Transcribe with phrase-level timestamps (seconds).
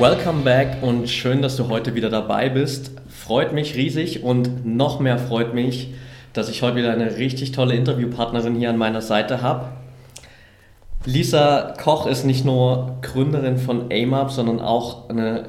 [0.00, 2.90] Welcome back und schön, dass du heute wieder dabei bist.
[3.10, 5.92] Freut mich riesig und noch mehr freut mich,
[6.32, 9.66] dass ich heute wieder eine richtig tolle Interviewpartnerin hier an meiner Seite habe.
[11.04, 15.40] Lisa Koch ist nicht nur Gründerin von AIMUP, sondern auch ein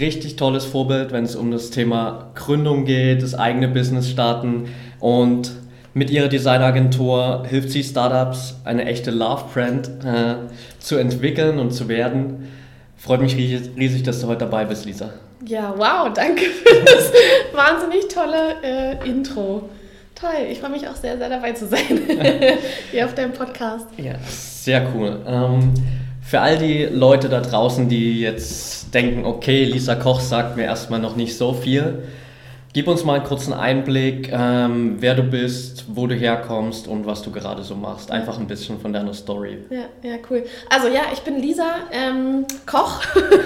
[0.00, 4.70] richtig tolles Vorbild, wenn es um das Thema Gründung geht, das eigene Business starten
[5.00, 5.52] und
[5.92, 10.34] mit ihrer Designagentur hilft sie Startups, eine echte Love-Brand äh,
[10.78, 12.48] zu entwickeln und zu werden.
[12.96, 15.10] Freut mich riesig, dass du heute dabei bist, Lisa.
[15.44, 17.12] Ja, wow, danke für das
[17.52, 19.68] wahnsinnig tolle äh, Intro.
[20.14, 21.80] Toll, ich freue mich auch sehr, sehr dabei zu sein
[22.90, 23.86] hier auf deinem Podcast.
[23.98, 25.20] Ja, sehr cool.
[25.26, 25.74] Ähm,
[26.22, 31.00] für all die Leute da draußen, die jetzt denken, okay, Lisa Koch sagt mir erstmal
[31.00, 32.02] noch nicht so viel,
[32.76, 37.22] Gib uns mal einen kurzen Einblick, ähm, wer du bist, wo du herkommst und was
[37.22, 38.10] du gerade so machst.
[38.10, 39.64] Einfach ein bisschen von deiner Story.
[39.70, 40.44] Ja, ja, cool.
[40.68, 43.00] Also ja, ich bin Lisa ähm, Koch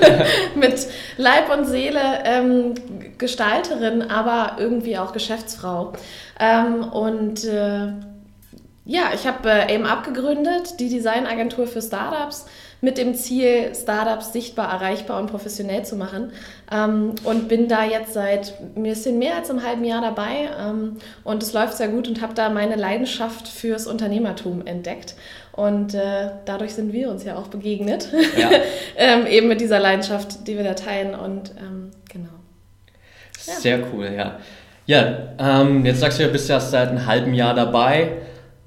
[0.57, 0.85] mit
[1.17, 2.75] Leib und Seele, ähm,
[3.19, 5.93] Gestalterin, aber irgendwie auch Geschäftsfrau.
[6.41, 7.93] Ähm, und äh,
[8.91, 12.47] ja, ich habe äh, AIM abgegründet, die Designagentur für Startups
[12.81, 16.33] mit dem Ziel, Startups sichtbar, erreichbar und professionell zu machen.
[16.73, 20.97] Ähm, und bin da jetzt seit ein bisschen mehr als einem halben Jahr dabei ähm,
[21.23, 25.15] und es läuft sehr gut und habe da meine Leidenschaft fürs Unternehmertum entdeckt.
[25.53, 28.51] Und äh, dadurch sind wir uns ja auch begegnet, ja.
[28.97, 32.31] ähm, eben mit dieser Leidenschaft, die wir da teilen und ähm, genau.
[33.47, 33.55] Ja.
[33.55, 34.41] Sehr cool, ja.
[34.87, 38.17] Ja, ähm, jetzt sagst du, du bist ja seit einem halben Jahr dabei.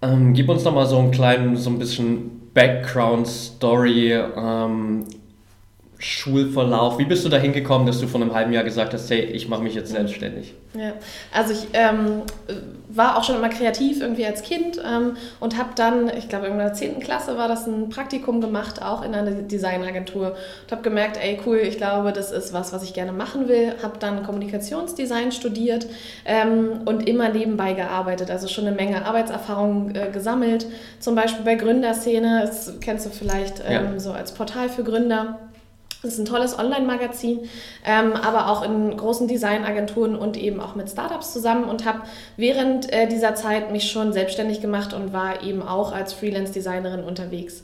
[0.04, 5.06] Ähm, gib uns noch mal so einen kleinen, so ein bisschen Background-Story, ähm,
[6.04, 7.00] Schulverlauf.
[7.00, 9.48] Wie bist du da hingekommen, dass du vor einem halben Jahr gesagt hast, hey, ich
[9.48, 10.54] mache mich jetzt selbstständig?
[10.74, 10.94] Ja,
[11.32, 12.24] also ich ähm,
[12.90, 16.58] war auch schon immer kreativ irgendwie als Kind ähm, und habe dann, ich glaube in
[16.58, 17.00] der 10.
[17.00, 21.58] Klasse war das ein Praktikum gemacht, auch in einer Designagentur und habe gemerkt, ey cool,
[21.58, 23.74] ich glaube, das ist was, was ich gerne machen will.
[23.82, 25.88] Habe dann Kommunikationsdesign studiert
[26.26, 30.66] ähm, und immer nebenbei gearbeitet, also schon eine Menge Arbeitserfahrung äh, gesammelt,
[31.00, 33.82] zum Beispiel bei Gründerszene, das kennst du vielleicht ja.
[33.82, 35.40] Ähm, so als Portal für Gründer.
[36.04, 37.50] Das ist ein tolles Online-Magazin,
[37.86, 42.02] ähm, aber auch in großen Designagenturen und eben auch mit Startups zusammen und habe
[42.36, 47.64] während äh, dieser Zeit mich schon selbstständig gemacht und war eben auch als Freelance-Designerin unterwegs.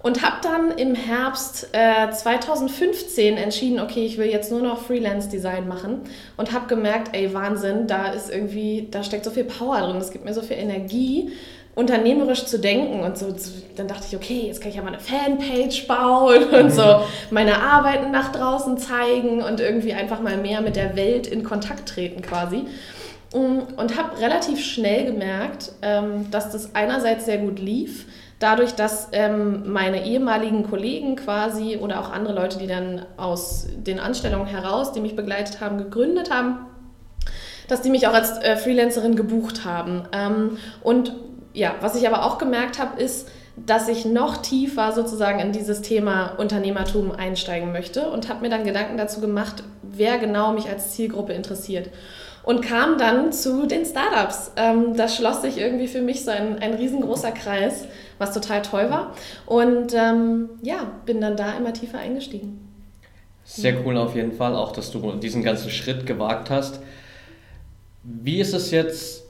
[0.00, 5.66] Und habe dann im Herbst äh, 2015 entschieden, okay, ich will jetzt nur noch Freelance-Design
[5.66, 6.02] machen
[6.36, 10.10] und habe gemerkt, ey, Wahnsinn, da ist irgendwie, da steckt so viel Power drin, es
[10.10, 11.32] gibt mir so viel Energie
[11.78, 13.32] unternehmerisch zu denken und so,
[13.76, 17.02] dann dachte ich, okay, jetzt kann ich ja mal eine Fanpage bauen und so mhm.
[17.30, 21.88] meine Arbeiten nach draußen zeigen und irgendwie einfach mal mehr mit der Welt in Kontakt
[21.88, 22.64] treten quasi.
[23.30, 28.06] Und habe relativ schnell gemerkt, ähm, dass das einerseits sehr gut lief,
[28.40, 34.00] dadurch, dass ähm, meine ehemaligen Kollegen quasi oder auch andere Leute, die dann aus den
[34.00, 36.66] Anstellungen heraus, die mich begleitet haben, gegründet haben,
[37.68, 40.08] dass die mich auch als äh, Freelancerin gebucht haben.
[40.12, 41.12] Ähm, und
[41.58, 45.82] ja, was ich aber auch gemerkt habe, ist, dass ich noch tiefer sozusagen in dieses
[45.82, 50.92] Thema Unternehmertum einsteigen möchte und habe mir dann Gedanken dazu gemacht, wer genau mich als
[50.92, 51.90] Zielgruppe interessiert.
[52.44, 54.52] Und kam dann zu den Startups.
[54.56, 57.84] Ähm, da schloss sich irgendwie für mich so ein, ein riesengroßer Kreis,
[58.16, 59.14] was total toll war.
[59.44, 62.66] Und ähm, ja, bin dann da immer tiefer eingestiegen.
[63.44, 66.80] Sehr cool auf jeden Fall, auch dass du diesen ganzen Schritt gewagt hast.
[68.04, 69.27] Wie ist es jetzt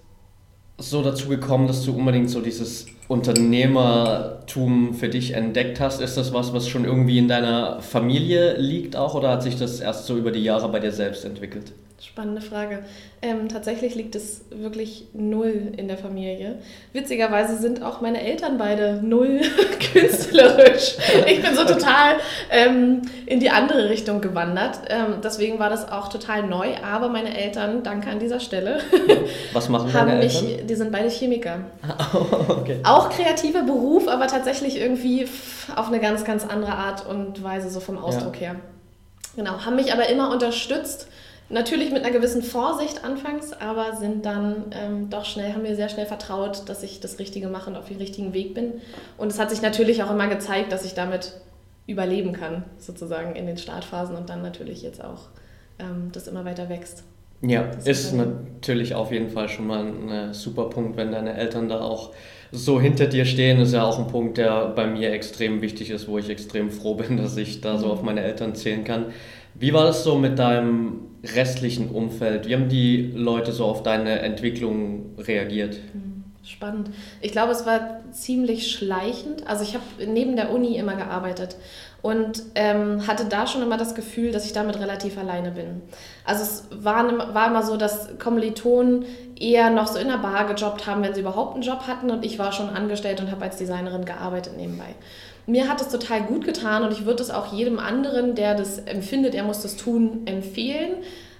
[0.79, 6.01] so dazu gekommen, dass du unbedingt so dieses Unternehmertum für dich entdeckt hast?
[6.01, 9.81] Ist das was, was schon irgendwie in deiner Familie liegt auch oder hat sich das
[9.81, 11.73] erst so über die Jahre bei dir selbst entwickelt?
[12.01, 12.85] Spannende Frage.
[13.23, 16.61] Ähm, tatsächlich liegt es wirklich null in der Familie.
[16.93, 19.41] Witzigerweise sind auch meine Eltern beide null
[19.93, 20.97] künstlerisch.
[21.27, 22.19] Ich bin so total
[22.53, 24.79] ähm, in die andere Richtung gewandert.
[24.89, 26.77] Ähm, deswegen war das auch total neu.
[26.85, 28.79] Aber meine Eltern, danke an dieser Stelle,
[29.53, 30.69] was machen deine mich, Eltern?
[30.69, 31.63] Die sind beide Chemiker.
[32.49, 32.79] okay.
[32.85, 35.27] Auch kreativer Beruf, aber tatsächlich irgendwie
[35.75, 38.41] auf eine ganz, ganz andere Art und Weise so vom Ausdruck ja.
[38.41, 38.57] her.
[39.35, 41.09] Genau, haben mich aber immer unterstützt
[41.51, 45.89] Natürlich mit einer gewissen Vorsicht anfangs, aber sind dann ähm, doch schnell, haben mir sehr
[45.89, 48.75] schnell vertraut, dass ich das Richtige mache und auf dem richtigen Weg bin.
[49.17, 51.33] Und es hat sich natürlich auch immer gezeigt, dass ich damit
[51.87, 55.29] überleben kann, sozusagen in den Startphasen und dann natürlich jetzt auch
[55.79, 57.05] ähm, das immer weiter wächst.
[57.41, 61.81] Ja, ist natürlich auf jeden Fall schon mal ein super Punkt, wenn deine Eltern da
[61.81, 62.11] auch
[62.51, 63.61] so hinter dir stehen.
[63.61, 66.95] Ist ja auch ein Punkt, der bei mir extrem wichtig ist, wo ich extrem froh
[66.95, 67.93] bin, dass ich da so mhm.
[67.93, 69.07] auf meine Eltern zählen kann.
[69.59, 72.47] Wie war das so mit deinem restlichen Umfeld?
[72.47, 75.79] Wie haben die Leute so auf deine Entwicklung reagiert?
[76.45, 76.91] Spannend.
[77.21, 79.47] Ich glaube, es war ziemlich schleichend.
[79.47, 81.57] Also ich habe neben der Uni immer gearbeitet
[82.01, 85.83] und ähm, hatte da schon immer das Gefühl, dass ich damit relativ alleine bin.
[86.25, 89.05] Also es war, war immer so, dass Kommilitonen
[89.39, 92.25] eher noch so in der Bar gejobbt haben, wenn sie überhaupt einen Job hatten und
[92.25, 94.95] ich war schon angestellt und habe als Designerin gearbeitet nebenbei.
[95.49, 98.79] Mir hat es total gut getan und ich würde es auch jedem anderen, der das
[98.79, 100.99] empfindet, er muss das tun, empfehlen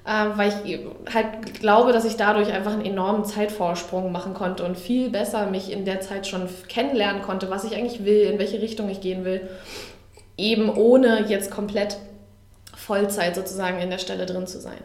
[0.09, 0.81] äh, weil ich
[1.13, 5.71] halt glaube, dass ich dadurch einfach einen enormen Zeitvorsprung machen konnte und viel besser mich
[5.71, 9.25] in der Zeit schon kennenlernen konnte, was ich eigentlich will, in welche Richtung ich gehen
[9.27, 9.43] will,
[10.39, 11.99] eben ohne jetzt komplett
[12.75, 14.79] Vollzeit sozusagen in der Stelle drin zu sein.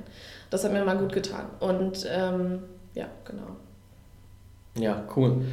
[0.50, 2.60] Das hat mir mal gut getan und ähm,
[2.94, 3.56] ja, genau.
[4.75, 5.46] Ja, cool.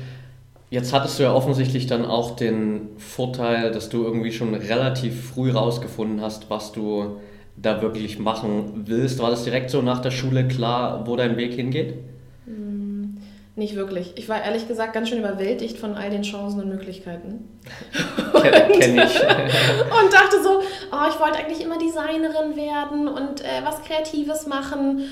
[0.71, 5.51] Jetzt hattest du ja offensichtlich dann auch den Vorteil, dass du irgendwie schon relativ früh
[5.51, 7.19] rausgefunden hast, was du
[7.57, 9.19] da wirklich machen willst.
[9.19, 11.95] War das direkt so nach der Schule klar, wo dein Weg hingeht?
[12.47, 13.17] Hm,
[13.57, 14.13] nicht wirklich.
[14.15, 17.49] Ich war ehrlich gesagt ganz schön überwältigt von all den Chancen und Möglichkeiten.
[18.33, 19.21] Kenne ich.
[19.21, 20.61] und dachte so,
[20.93, 25.03] oh, ich wollte eigentlich immer Designerin werden und äh, was Kreatives machen.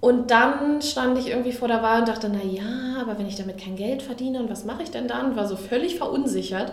[0.00, 3.34] Und dann stand ich irgendwie vor der Wahl und dachte, na ja, aber wenn ich
[3.34, 5.34] damit kein Geld verdiene und was mache ich denn dann?
[5.34, 6.72] War so völlig verunsichert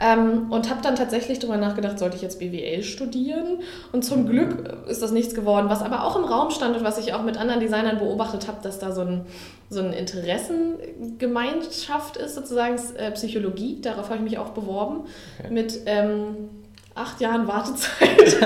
[0.00, 3.58] ähm, und habe dann tatsächlich darüber nachgedacht, sollte ich jetzt BWL studieren?
[3.92, 6.96] Und zum Glück ist das nichts geworden, was aber auch im Raum stand und was
[6.96, 9.26] ich auch mit anderen Designern beobachtet habe, dass da so ein,
[9.68, 13.82] so ein Interessengemeinschaft ist, sozusagen äh, Psychologie.
[13.82, 15.02] Darauf habe ich mich auch beworben
[15.38, 15.52] okay.
[15.52, 16.48] mit ähm,
[16.94, 18.20] acht Jahren Wartezeit.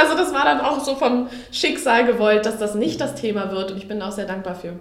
[0.00, 3.70] also das war dann auch so vom Schicksal gewollt, dass das nicht das Thema wird
[3.70, 4.74] und ich bin auch sehr dankbar für.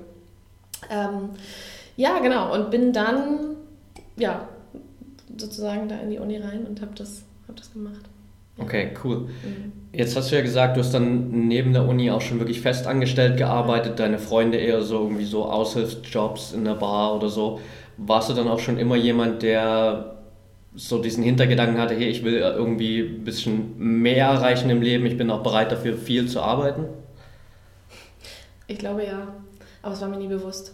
[0.90, 1.30] Ähm,
[1.96, 2.54] ja, genau.
[2.54, 3.56] Und bin dann
[4.18, 4.48] ja
[5.38, 8.02] sozusagen da in die Uni rein und habe das, hab das gemacht.
[8.60, 9.18] Okay, cool.
[9.20, 9.72] Mhm.
[9.94, 12.88] Jetzt hast du ja gesagt, du hast dann neben der Uni auch schon wirklich fest
[12.88, 17.60] angestellt gearbeitet, deine Freunde eher so irgendwie so Aushilfsjobs in der Bar oder so.
[17.98, 20.17] Warst du dann auch schon immer jemand, der
[20.78, 25.18] so diesen Hintergedanken hatte, hey, ich will irgendwie ein bisschen mehr erreichen im Leben, ich
[25.18, 26.86] bin auch bereit dafür viel zu arbeiten?
[28.68, 29.28] Ich glaube ja,
[29.82, 30.74] aber es war mir nie bewusst.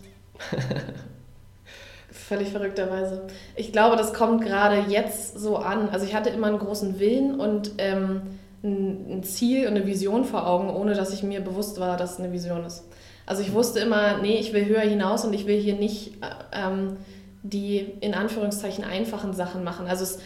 [2.11, 3.27] Völlig verrückterweise.
[3.55, 5.89] Ich glaube, das kommt gerade jetzt so an.
[5.89, 8.21] Also ich hatte immer einen großen Willen und ähm,
[8.63, 12.19] ein Ziel und eine Vision vor Augen, ohne dass ich mir bewusst war, dass es
[12.19, 12.83] eine Vision ist.
[13.25, 16.27] Also ich wusste immer, nee, ich will höher hinaus und ich will hier nicht äh,
[16.51, 16.97] ähm,
[17.43, 19.85] die in Anführungszeichen einfachen Sachen machen.
[19.87, 20.19] Also es,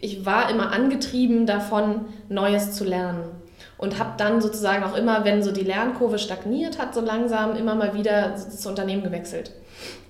[0.00, 3.24] ich war immer angetrieben davon, Neues zu lernen.
[3.76, 7.74] Und habe dann sozusagen auch immer, wenn so die Lernkurve stagniert hat, so langsam immer
[7.74, 9.52] mal wieder das Unternehmen gewechselt.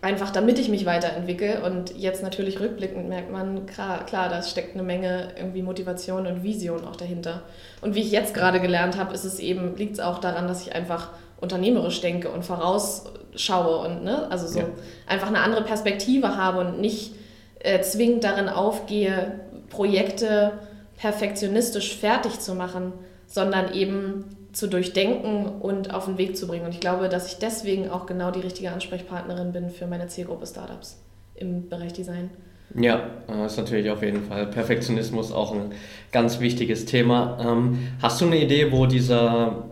[0.00, 1.62] Einfach damit ich mich weiterentwickle.
[1.64, 6.44] Und jetzt natürlich rückblickend merkt man, klar, klar da steckt eine Menge irgendwie Motivation und
[6.44, 7.42] Vision auch dahinter.
[7.80, 10.64] Und wie ich jetzt gerade gelernt habe, ist es eben, liegt es auch daran, dass
[10.66, 11.10] ich einfach
[11.44, 14.67] unternehmerisch denke und vorausschaue und ne, also so ja.
[15.06, 17.14] einfach eine andere Perspektive habe und nicht
[17.61, 20.52] äh, zwingend darin aufgehe, Projekte
[20.96, 22.93] perfektionistisch fertig zu machen,
[23.26, 26.65] sondern eben zu durchdenken und auf den Weg zu bringen.
[26.65, 30.46] Und ich glaube, dass ich deswegen auch genau die richtige Ansprechpartnerin bin für meine Zielgruppe
[30.46, 30.98] Startups
[31.34, 32.31] im Bereich Design.
[32.74, 34.46] Ja, das ist natürlich auf jeden Fall.
[34.46, 35.72] Perfektionismus auch ein
[36.13, 37.39] ganz wichtiges Thema.
[37.41, 39.65] Ähm, hast du eine Idee, wo dieser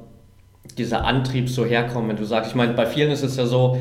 [0.78, 3.78] dieser Antrieb so herkommen, wenn du sagst, ich meine, bei vielen ist es ja so,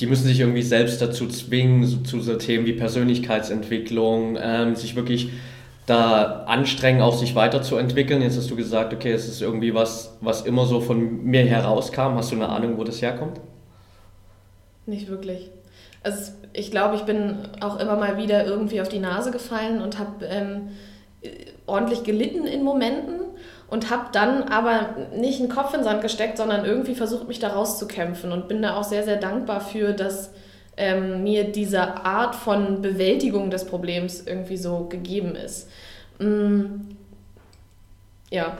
[0.00, 4.96] die müssen sich irgendwie selbst dazu zwingen, so, zu so Themen wie Persönlichkeitsentwicklung, ähm, sich
[4.96, 5.30] wirklich
[5.86, 8.22] da anstrengen, auch sich weiterzuentwickeln.
[8.22, 12.14] Jetzt hast du gesagt, okay, es ist irgendwie was, was immer so von mir herauskam.
[12.16, 13.40] Hast du eine Ahnung, wo das herkommt?
[14.86, 15.50] Nicht wirklich.
[16.02, 19.98] Also ich glaube, ich bin auch immer mal wieder irgendwie auf die Nase gefallen und
[19.98, 20.68] habe ähm,
[21.66, 23.21] ordentlich gelitten in Momenten
[23.72, 27.38] und habe dann aber nicht einen Kopf in den Sand gesteckt, sondern irgendwie versucht, mich
[27.38, 30.28] da rauszukämpfen und bin da auch sehr, sehr dankbar für, dass
[30.76, 35.70] ähm, mir diese Art von Bewältigung des Problems irgendwie so gegeben ist.
[36.18, 36.64] Mm,
[38.30, 38.58] ja.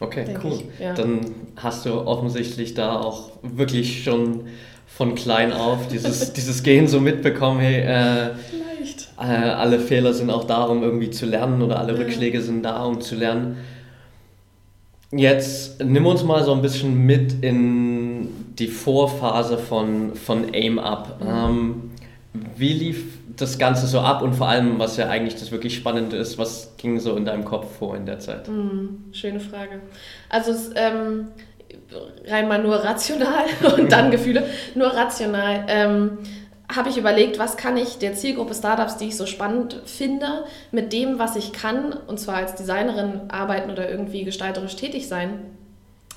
[0.00, 0.52] Okay, cool.
[0.54, 0.94] Ich, ja.
[0.94, 1.20] Dann
[1.56, 4.46] hast du offensichtlich da auch wirklich schon
[4.86, 8.30] von klein auf dieses, dieses Gehen so mitbekommen, hey, äh,
[9.18, 11.98] äh, alle Fehler sind auch da, um irgendwie zu lernen oder alle ja.
[11.98, 13.58] Rückschläge sind da, um zu lernen.
[15.10, 21.20] Jetzt nimm uns mal so ein bisschen mit in die Vorphase von, von Aim Up.
[21.20, 21.28] Mhm.
[21.28, 21.90] Ähm,
[22.56, 26.16] wie lief das Ganze so ab und vor allem, was ja eigentlich das wirklich Spannende
[26.16, 28.48] ist, was ging so in deinem Kopf vor in der Zeit?
[28.48, 29.80] Mm, schöne Frage.
[30.28, 31.28] Also es, ähm,
[32.26, 33.44] rein mal nur rational
[33.78, 35.64] und dann Gefühle, nur rational.
[35.68, 36.18] Ähm,
[36.78, 40.92] habe ich überlegt, was kann ich der Zielgruppe Startups, die ich so spannend finde, mit
[40.92, 45.40] dem, was ich kann, und zwar als Designerin arbeiten oder irgendwie gestalterisch tätig sein,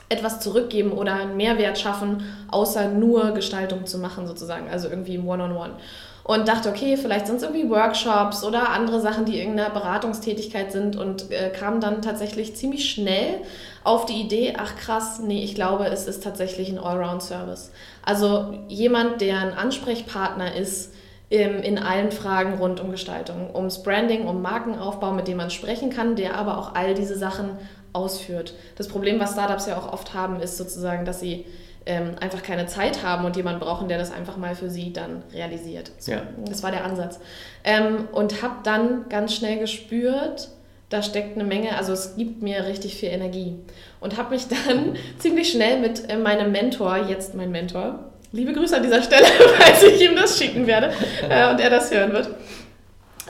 [0.08, 5.28] etwas zurückgeben oder einen Mehrwert schaffen, außer nur Gestaltung zu machen, sozusagen, also irgendwie im
[5.28, 5.60] One-on-One.
[5.60, 5.80] -on -One.
[6.24, 10.96] Und dachte, okay, vielleicht sind es irgendwie Workshops oder andere Sachen, die irgendeiner Beratungstätigkeit sind
[10.96, 13.40] und äh, kam dann tatsächlich ziemlich schnell
[13.84, 17.72] auf die Idee, ach krass, nee, ich glaube, es ist tatsächlich ein Allround-Service.
[18.06, 20.94] Also jemand, der ein Ansprechpartner ist
[21.30, 25.90] im, in allen Fragen rund um Gestaltung, ums Branding, um Markenaufbau, mit dem man sprechen
[25.90, 27.58] kann, der aber auch all diese Sachen
[27.94, 28.54] ausführt.
[28.76, 31.46] Das Problem, was Startups ja auch oft haben, ist sozusagen, dass sie
[31.86, 35.24] ähm, einfach keine Zeit haben und jemanden brauchen, der das einfach mal für sie dann
[35.34, 35.92] realisiert.
[35.98, 36.24] So, ja.
[36.48, 37.20] Das war der Ansatz.
[37.64, 40.50] Ähm, und habe dann ganz schnell gespürt,
[40.90, 43.56] da steckt eine Menge, also es gibt mir richtig viel Energie.
[44.00, 48.76] Und habe mich dann ziemlich schnell mit äh, meinem Mentor, jetzt mein Mentor, liebe Grüße
[48.76, 49.26] an dieser Stelle,
[49.58, 50.94] falls ich ihm das schicken werde
[51.30, 52.30] äh, und er das hören wird.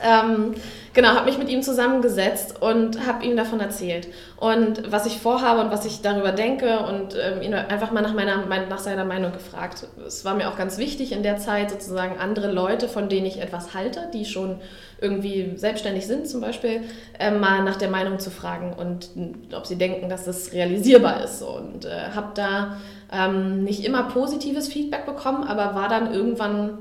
[0.02, 0.54] Ähm,
[0.92, 4.08] genau, habe mich mit ihm zusammengesetzt und habe ihm davon erzählt.
[4.36, 8.14] Und was ich vorhabe und was ich darüber denke und ähm, ihn einfach mal nach,
[8.14, 9.86] meiner, nach seiner Meinung gefragt.
[10.06, 13.40] Es war mir auch ganz wichtig in der Zeit sozusagen andere Leute, von denen ich
[13.40, 14.60] etwas halte, die schon
[15.00, 16.82] irgendwie selbstständig sind zum Beispiel,
[17.18, 19.10] äh, mal nach der Meinung zu fragen und
[19.54, 21.42] ob sie denken, dass das realisierbar ist.
[21.42, 22.76] Und äh, habe da
[23.12, 26.78] ähm, nicht immer positives Feedback bekommen, aber war dann irgendwann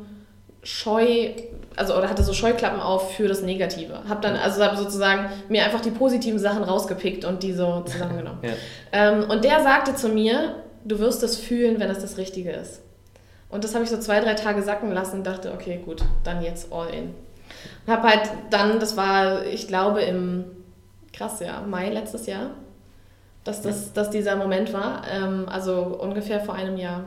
[0.64, 1.30] scheu,
[1.76, 4.02] also oder hatte so Scheuklappen auf für das Negative.
[4.08, 8.40] Hab dann also hab sozusagen mir einfach die positiven Sachen rausgepickt und die so zusammengenommen.
[8.44, 8.52] ja.
[8.92, 12.82] ähm, und der sagte zu mir, du wirst es fühlen, wenn es das Richtige ist.
[13.50, 16.42] Und das habe ich so zwei, drei Tage sacken lassen und dachte, okay, gut, dann
[16.42, 17.14] jetzt all in.
[17.86, 20.46] Und habe halt dann, das war, ich glaube, im,
[21.12, 22.52] krass, ja, Mai letztes Jahr,
[23.44, 27.06] dass, das, dass dieser Moment war, ähm, also ungefähr vor einem Jahr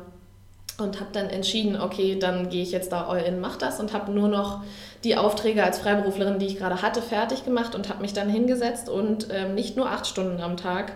[0.78, 3.92] und habe dann entschieden, okay, dann gehe ich jetzt da all in, mach das und
[3.92, 4.62] habe nur noch
[5.04, 8.88] die Aufträge als Freiberuflerin, die ich gerade hatte, fertig gemacht und habe mich dann hingesetzt
[8.88, 10.92] und ähm, nicht nur acht Stunden am Tag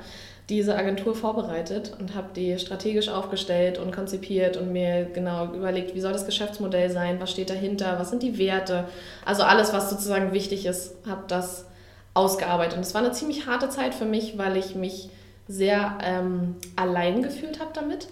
[0.49, 6.01] diese Agentur vorbereitet und habe die strategisch aufgestellt und konzipiert und mir genau überlegt, wie
[6.01, 8.87] soll das Geschäftsmodell sein, was steht dahinter, was sind die Werte,
[9.27, 11.67] also alles, was sozusagen wichtig ist, habe das
[12.15, 12.79] ausgearbeitet.
[12.79, 15.11] Und es war eine ziemlich harte Zeit für mich, weil ich mich
[15.47, 18.09] sehr ähm, allein gefühlt habe damit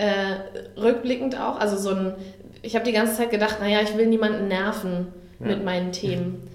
[0.00, 1.60] äh, rückblickend auch.
[1.60, 2.14] Also so ein,
[2.62, 5.46] ich habe die ganze Zeit gedacht, naja, ich will niemanden nerven ja.
[5.46, 6.48] mit meinen Themen.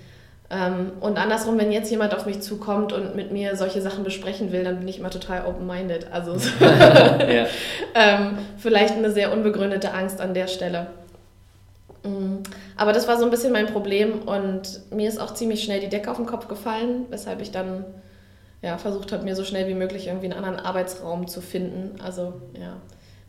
[0.49, 4.51] Ähm, und andersrum, wenn jetzt jemand auf mich zukommt und mit mir solche Sachen besprechen
[4.51, 6.11] will, dann bin ich immer total open-minded.
[6.11, 7.45] Also ja.
[7.95, 10.87] ähm, vielleicht eine sehr unbegründete Angst an der Stelle.
[12.03, 12.37] Mm.
[12.75, 15.89] Aber das war so ein bisschen mein Problem und mir ist auch ziemlich schnell die
[15.89, 17.85] Decke auf den Kopf gefallen, weshalb ich dann
[18.61, 21.99] ja, versucht habe, mir so schnell wie möglich irgendwie einen anderen Arbeitsraum zu finden.
[22.01, 22.77] Also ja,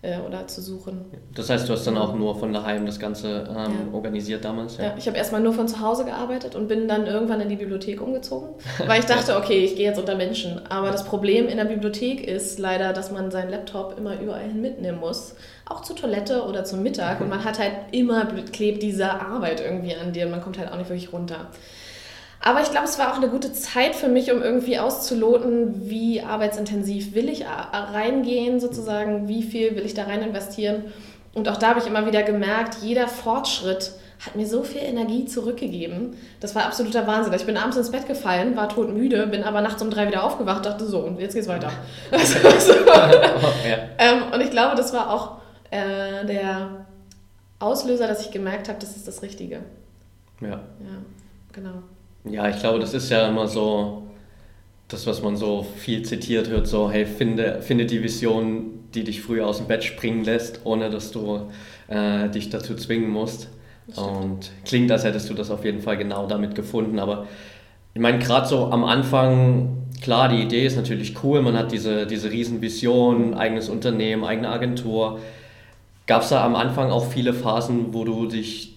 [0.07, 1.05] äh, oder zu suchen.
[1.35, 3.71] Das heißt, du hast dann auch nur von daheim das Ganze ähm, ja.
[3.93, 4.77] organisiert damals?
[4.79, 7.49] Ja, ja ich habe erstmal nur von zu Hause gearbeitet und bin dann irgendwann in
[7.49, 8.51] die Bibliothek umgezogen,
[8.87, 10.65] weil ich dachte, okay, ich gehe jetzt unter Menschen.
[10.69, 14.61] Aber das Problem in der Bibliothek ist leider, dass man seinen Laptop immer überall hin
[14.61, 15.35] mitnehmen muss.
[15.69, 17.21] Auch zur Toilette oder zum Mittag.
[17.27, 20.71] Und man hat halt immer klebt diese Arbeit irgendwie an dir und man kommt halt
[20.71, 21.49] auch nicht wirklich runter.
[22.47, 26.23] Aber ich glaube, es war auch eine gute Zeit für mich, um irgendwie auszuloten, wie
[26.23, 30.85] arbeitsintensiv will ich reingehen, sozusagen, wie viel will ich da rein investieren.
[31.35, 35.25] Und auch da habe ich immer wieder gemerkt, jeder Fortschritt hat mir so viel Energie
[35.25, 36.17] zurückgegeben.
[36.38, 37.33] Das war absoluter Wahnsinn.
[37.33, 40.67] Ich bin abends ins Bett gefallen, war todmüde, bin aber nachts um drei wieder aufgewacht,
[40.67, 41.73] dachte so, und jetzt geht's weiter.
[42.12, 42.73] Also, so.
[42.75, 43.88] ja.
[43.99, 45.38] ähm, und ich glaube, das war auch
[45.73, 46.87] äh, der
[47.59, 49.62] Auslöser, dass ich gemerkt habe, das ist das Richtige.
[50.41, 50.49] Ja.
[50.50, 50.61] Ja,
[51.53, 51.83] genau.
[52.30, 54.02] Ja, ich glaube, das ist ja immer so
[54.88, 59.21] das, was man so viel zitiert hört, so, hey, finde, finde die Vision, die dich
[59.23, 61.50] früher aus dem Bett springen lässt, ohne dass du
[61.88, 63.49] äh, dich dazu zwingen musst.
[63.95, 66.99] Und klingt, als hättest du das auf jeden Fall genau damit gefunden.
[66.99, 67.26] Aber
[67.95, 72.06] ich meine, gerade so am Anfang, klar, die Idee ist natürlich cool, man hat diese,
[72.06, 75.21] diese Riesenvision, eigenes Unternehmen, eigene Agentur.
[76.06, 78.75] Gab es da am Anfang auch viele Phasen, wo du dich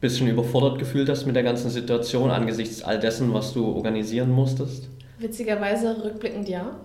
[0.00, 4.88] bisschen überfordert gefühlt hast mit der ganzen Situation angesichts all dessen, was du organisieren musstest?
[5.18, 6.76] Witzigerweise rückblickend ja.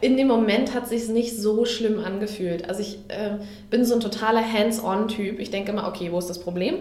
[0.00, 2.68] In dem Moment hat sich nicht so schlimm angefühlt.
[2.68, 3.38] Also ich äh,
[3.70, 5.40] bin so ein totaler Hands-on-Typ.
[5.40, 6.76] Ich denke immer, okay, wo ist das Problem?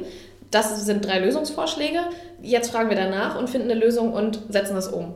[0.52, 2.00] Das sind drei Lösungsvorschläge.
[2.42, 5.16] Jetzt fragen wir danach und finden eine Lösung und setzen das um.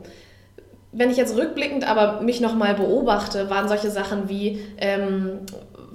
[0.90, 5.40] Wenn ich jetzt rückblickend aber mich nochmal beobachte, waren solche Sachen wie, ähm,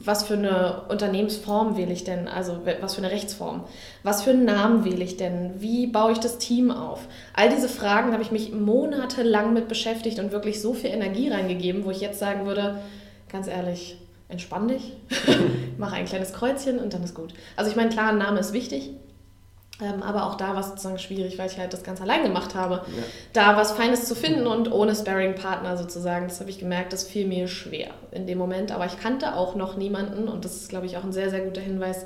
[0.06, 2.28] was für eine Unternehmensform wähle ich denn?
[2.28, 3.64] Also was für eine Rechtsform?
[4.04, 5.62] Was für einen Namen wähle ich denn?
[5.62, 7.08] Wie baue ich das Team auf?
[7.34, 11.86] All diese Fragen habe ich mich monatelang mit beschäftigt und wirklich so viel Energie reingegeben,
[11.86, 12.80] wo ich jetzt sagen würde,
[13.30, 14.94] ganz ehrlich, entspann dich,
[15.78, 17.34] mach ein kleines Kreuzchen und dann ist gut.
[17.56, 18.92] Also ich meine, klar, ein Name ist wichtig,
[19.80, 22.76] aber auch da war es sozusagen schwierig, weil ich halt das ganz allein gemacht habe.
[22.76, 23.04] Ja.
[23.34, 27.28] Da was Feines zu finden und ohne Sparring-Partner sozusagen, das habe ich gemerkt, das fiel
[27.28, 28.72] mir schwer in dem Moment.
[28.72, 31.42] Aber ich kannte auch noch niemanden und das ist, glaube ich, auch ein sehr, sehr
[31.42, 32.06] guter Hinweis.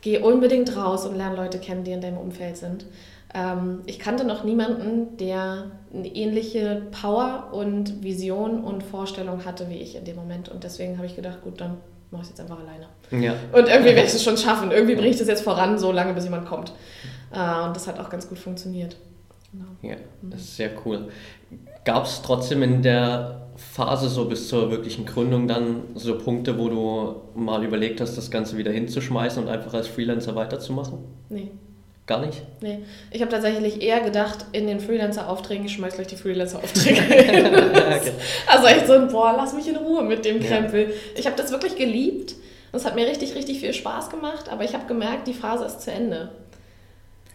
[0.00, 2.86] Geh unbedingt raus und lerne Leute kennen, die in deinem Umfeld sind.
[3.34, 9.76] Ähm, ich kannte noch niemanden, der eine ähnliche Power und Vision und Vorstellung hatte wie
[9.76, 10.48] ich in dem Moment.
[10.48, 11.76] Und deswegen habe ich gedacht, gut, dann
[12.16, 12.88] mache ich es jetzt einfach alleine.
[13.24, 13.34] Ja.
[13.52, 14.70] Und irgendwie werde ich es schon schaffen.
[14.70, 16.72] Irgendwie bringe ich das jetzt voran, so lange bis jemand kommt.
[17.32, 18.96] Äh, und das hat auch ganz gut funktioniert.
[19.52, 19.66] Genau.
[19.82, 21.08] Ja, das ist sehr cool.
[21.84, 26.68] Gab es trotzdem in der Phase so bis zur wirklichen Gründung dann so Punkte, wo
[26.68, 30.98] du mal überlegt hast, das Ganze wieder hinzuschmeißen und einfach als Freelancer weiterzumachen?
[31.28, 31.50] Nee.
[32.06, 32.40] Gar nicht?
[32.60, 32.78] Nee.
[33.10, 38.12] Ich habe tatsächlich eher gedacht, in den Freelancer-Aufträgen, ich schmeiß gleich die Freelancer-Aufträge okay.
[38.46, 40.90] Also echt so ein, boah, lass mich in Ruhe mit dem Krempel.
[40.90, 40.94] Ja.
[41.16, 42.36] Ich habe das wirklich geliebt.
[42.70, 45.80] Das hat mir richtig, richtig viel Spaß gemacht, aber ich habe gemerkt, die Phase ist
[45.80, 46.30] zu Ende.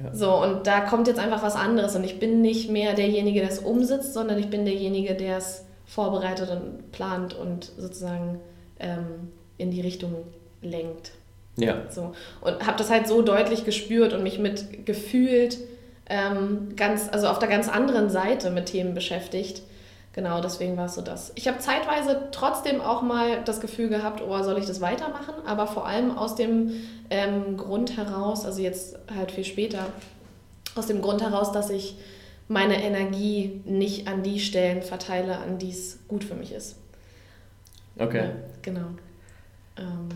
[0.01, 0.13] Ja.
[0.13, 1.96] So, und da kommt jetzt einfach was anderes.
[1.96, 5.66] Und ich bin nicht mehr derjenige, der es umsetzt, sondern ich bin derjenige, der es
[5.86, 8.40] vorbereitet und plant und sozusagen
[8.80, 10.16] ähm, in die Richtung
[10.62, 11.12] lenkt.
[11.58, 11.84] Ja.
[11.89, 12.13] So.
[12.41, 15.58] Und habe das halt so deutlich gespürt und mich mit gefühlt
[16.08, 19.63] ähm, ganz, also auf der ganz anderen Seite mit Themen beschäftigt.
[20.13, 21.31] Genau, deswegen war es so das.
[21.36, 25.34] Ich habe zeitweise trotzdem auch mal das Gefühl gehabt, oh, soll ich das weitermachen?
[25.46, 26.72] Aber vor allem aus dem
[27.10, 29.86] ähm, Grund heraus, also jetzt halt viel später,
[30.75, 31.96] aus dem Grund heraus, dass ich
[32.50, 36.75] meine Energie nicht an die Stellen verteile, an die es gut für mich ist.
[37.98, 38.25] Okay.
[38.25, 38.31] Ja,
[38.62, 38.88] genau.
[39.77, 40.10] Ähm,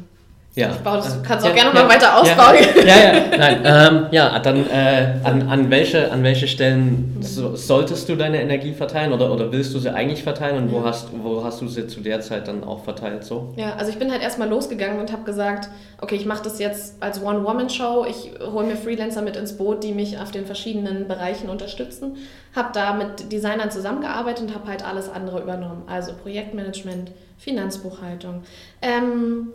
[0.56, 0.72] ja.
[0.72, 2.56] Ich baue das, du kannst auch ja, gerne ja, mal weiter ausbauen.
[2.88, 3.62] Ja, ja, nein.
[3.66, 8.74] Ähm, ja, dann äh, an, an, welche, an welche Stellen so, solltest du deine Energie
[8.74, 11.88] verteilen oder, oder willst du sie eigentlich verteilen und wo, hast, wo hast du sie
[11.88, 13.26] zu der Zeit dann auch verteilt?
[13.26, 13.54] So?
[13.58, 17.02] Ja, also ich bin halt erstmal losgegangen und habe gesagt, okay, ich mache das jetzt
[17.02, 21.50] als One-Woman-Show, ich hole mir Freelancer mit ins Boot, die mich auf den verschiedenen Bereichen
[21.50, 22.16] unterstützen,
[22.56, 28.44] habe da mit Designern zusammengearbeitet und habe halt alles andere übernommen, also Projektmanagement, Finanzbuchhaltung,
[28.82, 29.52] ähm,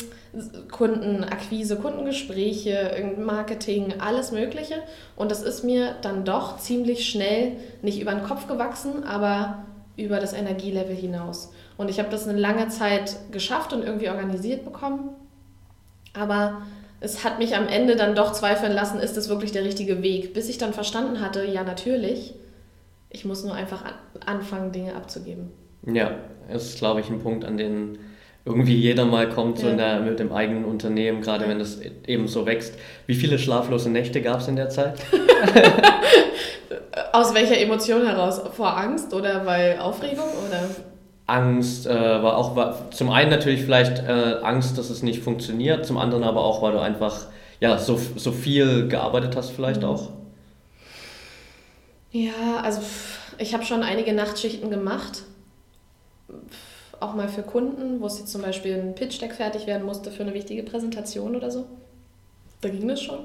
[0.71, 4.77] Kundenakquise, Kundengespräche, Marketing, alles Mögliche.
[5.17, 9.65] Und das ist mir dann doch ziemlich schnell nicht über den Kopf gewachsen, aber
[9.97, 11.53] über das Energielevel hinaus.
[11.77, 15.11] Und ich habe das eine lange Zeit geschafft und irgendwie organisiert bekommen.
[16.15, 16.63] Aber
[17.01, 20.35] es hat mich am Ende dann doch zweifeln lassen, ist das wirklich der richtige Weg?
[20.35, 22.35] Bis ich dann verstanden hatte, ja natürlich,
[23.09, 23.85] ich muss nur einfach
[24.25, 25.51] anfangen, Dinge abzugeben.
[25.87, 26.17] Ja,
[26.51, 27.99] das ist, glaube ich, ein Punkt, an den
[28.45, 29.75] irgendwie jeder mal kommt, so ja.
[29.75, 32.75] der, mit dem eigenen Unternehmen, gerade wenn es eben so wächst.
[33.07, 34.99] Wie viele schlaflose Nächte gab es in der Zeit?
[37.13, 38.41] Aus welcher Emotion heraus?
[38.57, 40.63] Vor Angst oder weil Aufregung oder?
[41.27, 45.87] Angst äh, war auch war, zum einen natürlich vielleicht äh, Angst, dass es nicht funktioniert,
[45.87, 47.27] zum anderen aber auch, weil du einfach
[47.61, 49.89] ja so, so viel gearbeitet hast vielleicht mhm.
[49.89, 50.09] auch.
[52.11, 52.81] Ja, also
[53.39, 55.23] ich habe schon einige Nachtschichten gemacht
[57.01, 60.23] auch mal für Kunden, wo es jetzt zum Beispiel ein Pitch-Deck fertig werden musste für
[60.23, 61.67] eine wichtige Präsentation oder so.
[62.61, 63.21] Da ging das schon.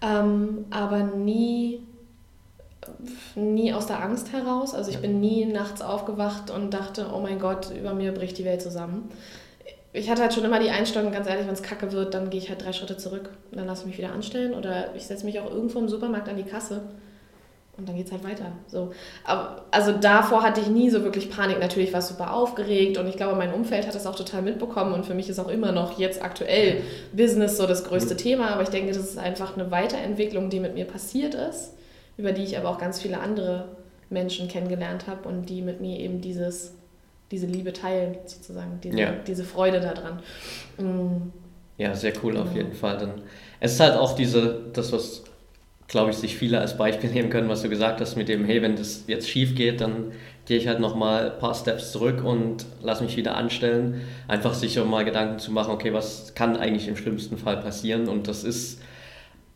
[0.00, 1.80] Ähm, aber nie,
[3.34, 4.74] nie aus der Angst heraus.
[4.74, 8.44] Also ich bin nie nachts aufgewacht und dachte, oh mein Gott, über mir bricht die
[8.44, 9.10] Welt zusammen.
[9.92, 12.40] Ich hatte halt schon immer die Einstellung, ganz ehrlich, wenn es kacke wird, dann gehe
[12.40, 15.26] ich halt drei Schritte zurück und dann lasse ich mich wieder anstellen oder ich setze
[15.26, 16.80] mich auch irgendwo im Supermarkt an die Kasse
[17.78, 18.52] und dann geht es halt weiter.
[18.66, 18.92] So.
[19.24, 21.58] Aber, also davor hatte ich nie so wirklich Panik.
[21.58, 24.92] Natürlich war es super aufgeregt und ich glaube, mein Umfeld hat das auch total mitbekommen
[24.92, 26.82] und für mich ist auch immer noch jetzt aktuell
[27.12, 28.18] Business so das größte mhm.
[28.18, 28.50] Thema.
[28.50, 31.72] Aber ich denke, das ist einfach eine Weiterentwicklung, die mit mir passiert ist,
[32.18, 33.68] über die ich aber auch ganz viele andere
[34.10, 36.74] Menschen kennengelernt habe und die mit mir eben dieses,
[37.30, 39.12] diese Liebe teilen, sozusagen, diese, ja.
[39.26, 40.20] diese Freude daran.
[40.76, 41.32] Mhm.
[41.78, 42.44] Ja, sehr cool genau.
[42.44, 42.98] auf jeden Fall.
[42.98, 43.22] Dann,
[43.60, 45.24] es ist halt auch diese, das, was
[45.92, 48.62] glaube ich, sich viele als Beispiel nehmen können, was du gesagt hast mit dem, hey,
[48.62, 50.12] wenn das jetzt schief geht, dann
[50.46, 54.00] gehe ich halt nochmal ein paar Steps zurück und lass mich wieder anstellen.
[54.26, 58.08] Einfach sich so mal Gedanken zu machen, okay, was kann eigentlich im schlimmsten Fall passieren?
[58.08, 58.80] Und das ist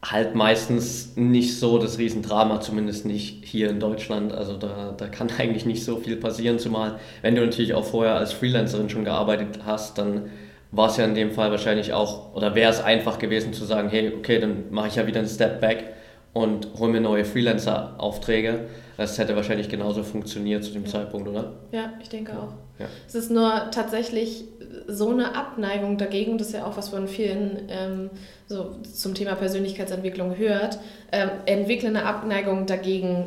[0.05, 4.33] halt meistens nicht so das Riesendrama, zumindest nicht hier in Deutschland.
[4.33, 8.17] Also da, da kann eigentlich nicht so viel passieren, zumal wenn du natürlich auch vorher
[8.17, 10.29] als Freelancerin schon gearbeitet hast, dann
[10.71, 13.89] war es ja in dem Fall wahrscheinlich auch, oder wäre es einfach gewesen zu sagen,
[13.89, 15.96] hey, okay, dann mache ich ja wieder einen Step back
[16.37, 18.67] und hole mir neue Freelancer-Aufträge.
[18.99, 20.91] Das hätte wahrscheinlich genauso funktioniert zu dem Ja.
[20.91, 21.53] Zeitpunkt, oder?
[21.73, 22.53] Ja, ich denke auch.
[22.79, 22.87] Ja.
[23.09, 24.45] Es ist nur tatsächlich
[24.87, 28.11] so eine Abneigung dagegen, das ist ja auch was von vielen ähm,
[28.47, 30.79] so zum Thema Persönlichkeitsentwicklung hört,
[31.11, 33.25] ähm, entwickle eine Abneigung dagegen,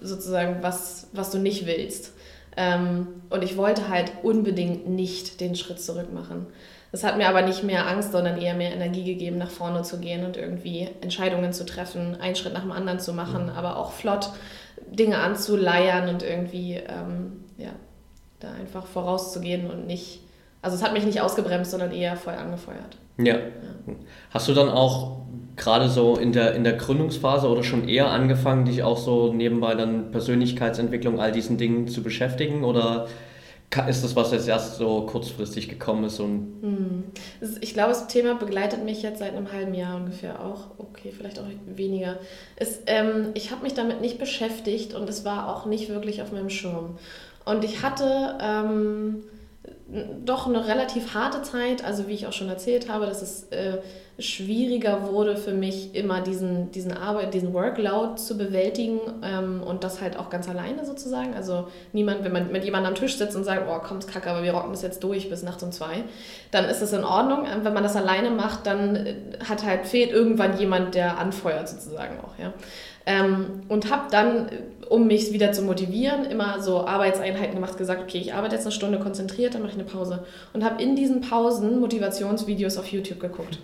[0.00, 2.12] sozusagen, was, was du nicht willst.
[2.56, 6.46] Ähm, und ich wollte halt unbedingt nicht den Schritt zurück machen.
[6.90, 9.98] Das hat mir aber nicht mehr Angst, sondern eher mehr Energie gegeben, nach vorne zu
[9.98, 13.92] gehen und irgendwie Entscheidungen zu treffen, einen Schritt nach dem anderen zu machen, aber auch
[13.92, 14.30] flott
[14.90, 17.70] Dinge anzuleiern und irgendwie ähm, ja,
[18.40, 20.20] da einfach vorauszugehen und nicht,
[20.62, 22.96] also es hat mich nicht ausgebremst, sondern eher voll angefeuert.
[23.18, 23.36] Ja.
[24.30, 25.18] Hast du dann auch
[25.56, 29.74] gerade so in der, in der Gründungsphase oder schon eher angefangen, dich auch so nebenbei
[29.74, 32.64] dann Persönlichkeitsentwicklung, all diesen Dingen zu beschäftigen?
[32.64, 33.08] Oder
[33.88, 36.20] ist das, was jetzt erst so kurzfristig gekommen ist?
[36.20, 37.04] Und Hm.
[37.60, 40.78] Ich glaube, das Thema begleitet mich jetzt seit einem halben Jahr ungefähr auch.
[40.78, 42.18] Okay, vielleicht auch weniger.
[42.56, 46.32] Es, ähm, ich habe mich damit nicht beschäftigt und es war auch nicht wirklich auf
[46.32, 46.98] meinem Schirm.
[47.44, 49.24] Und ich hatte ähm,
[50.24, 53.78] doch eine relativ harte Zeit, also wie ich auch schon erzählt habe, dass es äh,
[54.18, 60.00] schwieriger wurde für mich, immer diesen, diesen Arbeit, diesen Workload zu bewältigen ähm, und das
[60.02, 61.34] halt auch ganz alleine sozusagen.
[61.34, 64.28] Also niemand, wenn man mit jemandem am Tisch sitzt und sagt, oh komm, ist kacke,
[64.28, 66.04] aber wir rocken das jetzt durch bis nachts um zwei,
[66.50, 67.46] dann ist das in Ordnung.
[67.46, 69.14] Ähm, Wenn man das alleine macht, dann äh,
[69.48, 72.52] hat halt, fehlt irgendwann jemand, der anfeuert sozusagen auch, ja.
[73.06, 78.02] Ähm, und habe dann, äh, um mich wieder zu motivieren, immer so Arbeitseinheiten gemacht, gesagt,
[78.02, 80.24] okay, ich arbeite jetzt eine Stunde konzentriert, dann mache ich eine Pause.
[80.52, 83.58] Und habe in diesen Pausen Motivationsvideos auf YouTube geguckt.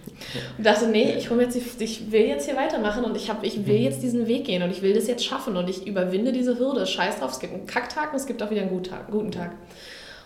[0.59, 3.67] Und dachte, nee, ich, jetzt die, ich will jetzt hier weitermachen und ich, hab, ich
[3.67, 6.59] will jetzt diesen Weg gehen und ich will das jetzt schaffen und ich überwinde diese
[6.59, 6.87] Hürde.
[6.87, 9.11] Scheiß drauf, es gibt einen Kacktag und es gibt auch wieder einen guten Tag.
[9.11, 9.53] Guten Tag.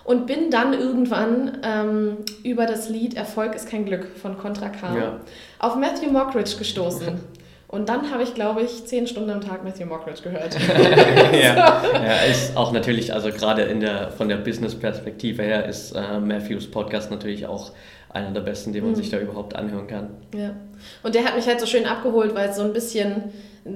[0.04, 4.96] Und bin dann irgendwann ähm, über das Lied Erfolg ist kein Glück von Contra K
[4.96, 5.20] Ja.
[5.58, 7.20] auf Matthew Mockridge gestoßen.
[7.68, 10.54] Und dann habe ich, glaube ich, zehn Stunden am Tag Matthew Mockridge gehört.
[11.34, 11.82] ja.
[11.92, 16.70] ja, ist auch natürlich, also gerade in der, von der Business-Perspektive her ist äh, Matthews
[16.70, 17.72] Podcast natürlich auch
[18.08, 20.08] einer der besten, den man sich da überhaupt anhören kann.
[20.34, 20.56] Ja.
[21.02, 23.32] Und der hat mich halt so schön abgeholt, weil es so ein bisschen
[23.64, 23.70] äh,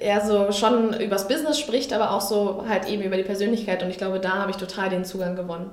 [0.00, 3.82] er so schon übers Business spricht, aber auch so halt eben über die Persönlichkeit.
[3.82, 5.70] Und ich glaube, da habe ich total den Zugang gewonnen.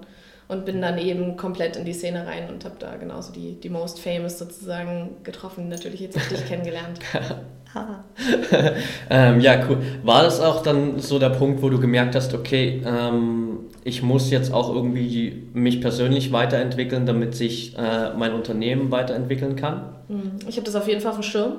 [0.47, 3.69] Und bin dann eben komplett in die Szene rein und habe da genauso die, die
[3.69, 6.99] Most Famous sozusagen getroffen, natürlich jetzt auch dich kennengelernt.
[9.09, 9.77] ähm, ja, cool.
[10.03, 14.29] War das auch dann so der Punkt, wo du gemerkt hast, okay, ähm, ich muss
[14.29, 19.95] jetzt auch irgendwie mich persönlich weiterentwickeln, damit sich äh, mein Unternehmen weiterentwickeln kann?
[20.07, 21.53] Hm, Ich habe das auf jeden Fall auf dem Schirm.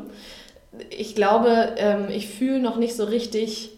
[0.97, 3.70] Ich glaube, ähm, ich fühle noch nicht so richtig,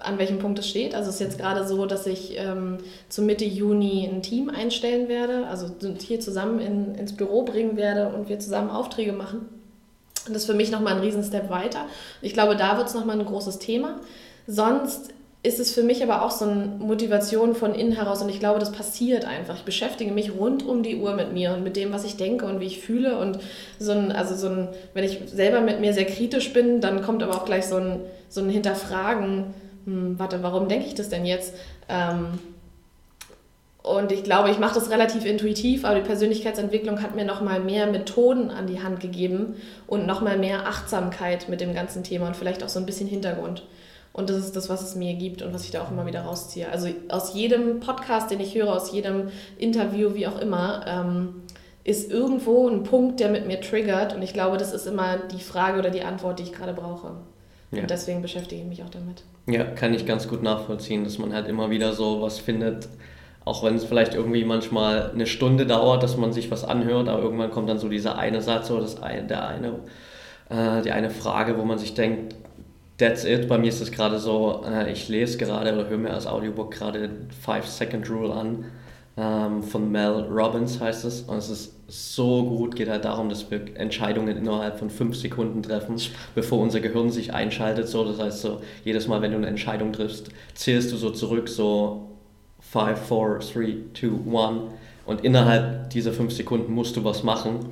[0.00, 0.94] an welchem Punkt es steht.
[0.94, 2.78] Also es ist jetzt gerade so, dass ich ähm,
[3.08, 5.66] zu Mitte Juni ein Team einstellen werde, also
[6.00, 9.48] hier zusammen in, ins Büro bringen werde und wir zusammen Aufträge machen.
[10.26, 11.86] Das ist für mich nochmal ein Riesenstep weiter.
[12.20, 14.00] Ich glaube, da wird es nochmal ein großes Thema.
[14.46, 15.10] Sonst
[15.44, 18.60] ist es für mich aber auch so eine Motivation von innen heraus und ich glaube,
[18.60, 19.56] das passiert einfach.
[19.56, 22.46] Ich beschäftige mich rund um die Uhr mit mir und mit dem, was ich denke
[22.46, 23.40] und wie ich fühle und
[23.80, 27.24] so ein, also so ein, wenn ich selber mit mir sehr kritisch bin, dann kommt
[27.24, 29.46] aber auch gleich so ein, so ein Hinterfragen,
[29.84, 31.54] hm, warte, warum denke ich das denn jetzt?
[31.88, 32.38] Ähm,
[33.82, 37.88] und ich glaube, ich mache das relativ intuitiv, aber die Persönlichkeitsentwicklung hat mir nochmal mehr
[37.88, 39.56] Methoden an die Hand gegeben
[39.88, 43.64] und nochmal mehr Achtsamkeit mit dem ganzen Thema und vielleicht auch so ein bisschen Hintergrund.
[44.12, 46.20] Und das ist das, was es mir gibt und was ich da auch immer wieder
[46.20, 46.68] rausziehe.
[46.68, 51.42] Also aus jedem Podcast, den ich höre, aus jedem Interview, wie auch immer, ähm,
[51.82, 54.14] ist irgendwo ein Punkt, der mit mir triggert.
[54.14, 57.16] Und ich glaube, das ist immer die Frage oder die Antwort, die ich gerade brauche.
[57.72, 57.82] Ja.
[57.82, 59.24] Und deswegen beschäftige ich mich auch damit.
[59.46, 62.88] Ja, kann ich ganz gut nachvollziehen, dass man halt immer wieder so was findet,
[63.44, 67.22] auch wenn es vielleicht irgendwie manchmal eine Stunde dauert, dass man sich was anhört, aber
[67.22, 69.80] irgendwann kommt dann so dieser eine Satz oder das eine, der eine,
[70.50, 72.36] äh, die eine Frage, wo man sich denkt,
[72.98, 73.48] that's it.
[73.48, 76.72] Bei mir ist es gerade so, äh, ich lese gerade oder höre mir als Audiobook
[76.72, 78.64] gerade Five Second Rule an.
[79.16, 81.22] Ähm, von Mel Robbins heißt es.
[81.22, 85.62] Und es ist so gut, geht halt darum, dass wir Entscheidungen innerhalb von fünf Sekunden
[85.62, 85.96] treffen,
[86.34, 87.88] bevor unser Gehirn sich einschaltet.
[87.88, 91.48] So, das heißt so, jedes Mal, wenn du eine Entscheidung triffst, zählst du so zurück,
[91.48, 92.08] so
[92.60, 94.60] 5, 4, 3, 2, 1.
[95.04, 97.66] Und innerhalb dieser fünf Sekunden musst du was machen,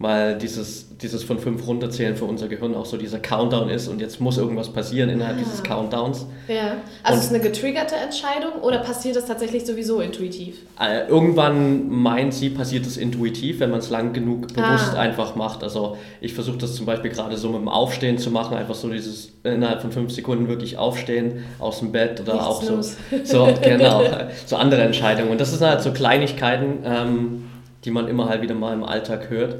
[0.00, 4.00] weil dieses, dieses von fünf runterzählen für unser Gehirn auch so dieser Countdown ist und
[4.00, 5.40] jetzt muss irgendwas passieren innerhalb Ah.
[5.44, 6.26] dieses Countdowns.
[6.48, 6.78] Ja.
[7.04, 10.56] Also Und- ist es eine getriggerte Entscheidung oder passiert das tatsächlich sowieso intuitiv?
[10.80, 15.00] Äh, irgendwann meint sie, passiert es intuitiv, wenn man es lang genug bewusst Ah.
[15.00, 15.62] einfach macht.
[15.62, 18.88] Also ich versuche das zum Beispiel gerade so mit dem Aufstehen zu machen, einfach so
[18.90, 22.80] dieses innerhalb von fünf Sekunden wirklich aufstehen aus dem Bett oder Nicht auch so,
[23.24, 24.02] so genau
[24.46, 25.30] so andere Entscheidungen.
[25.30, 27.44] Und das sind halt so Kleinigkeiten, ähm,
[27.84, 29.56] die man immer halt wieder mal im Alltag hört,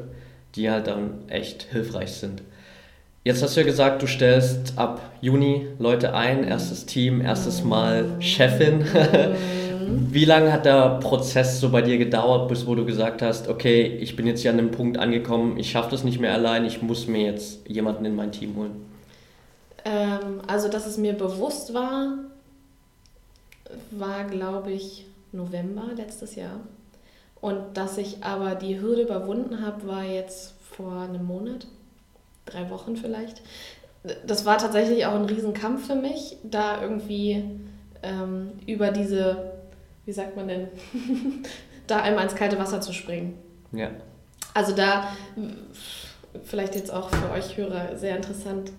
[0.54, 2.42] die halt dann echt hilfreich sind.
[3.24, 8.16] Jetzt hast du ja gesagt, du stellst ab Juni Leute ein, erstes Team, erstes Mal
[8.20, 8.80] Chefin.
[8.80, 10.08] Mhm.
[10.12, 13.82] Wie lange hat der Prozess so bei dir gedauert, bis wo du gesagt hast, okay,
[13.82, 16.82] ich bin jetzt hier an dem Punkt angekommen, ich schaffe das nicht mehr allein, ich
[16.82, 18.86] muss mir jetzt jemanden in mein Team holen?
[19.84, 22.18] Ähm, also, dass es mir bewusst war,
[23.90, 26.60] war, glaube ich, November letztes Jahr.
[27.44, 31.66] Und dass ich aber die Hürde überwunden habe, war jetzt vor einem Monat
[32.46, 33.42] drei Wochen vielleicht.
[34.26, 37.44] Das war tatsächlich auch ein Riesenkampf für mich, da irgendwie
[38.02, 39.52] ähm, über diese,
[40.06, 40.68] wie sagt man denn,
[41.86, 43.36] da einmal ins kalte Wasser zu springen.
[43.72, 43.90] Ja.
[44.54, 45.08] Also da,
[46.44, 48.72] vielleicht jetzt auch für euch Hörer sehr interessant,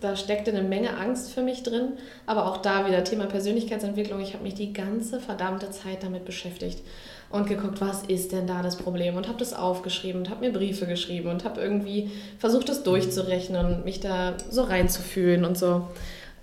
[0.00, 1.94] da steckte eine Menge Angst für mich drin,
[2.26, 4.20] aber auch da wieder Thema Persönlichkeitsentwicklung.
[4.20, 6.80] Ich habe mich die ganze verdammte Zeit damit beschäftigt
[7.30, 10.52] und geguckt, was ist denn da das Problem und habe das aufgeschrieben und habe mir
[10.52, 15.88] Briefe geschrieben und habe irgendwie versucht, das durchzurechnen und mich da so reinzufühlen und so.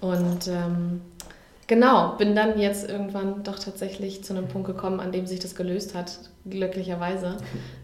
[0.01, 1.01] Und ähm,
[1.67, 5.55] genau, bin dann jetzt irgendwann doch tatsächlich zu einem Punkt gekommen, an dem sich das
[5.55, 6.19] gelöst hat,
[6.49, 7.37] glücklicherweise.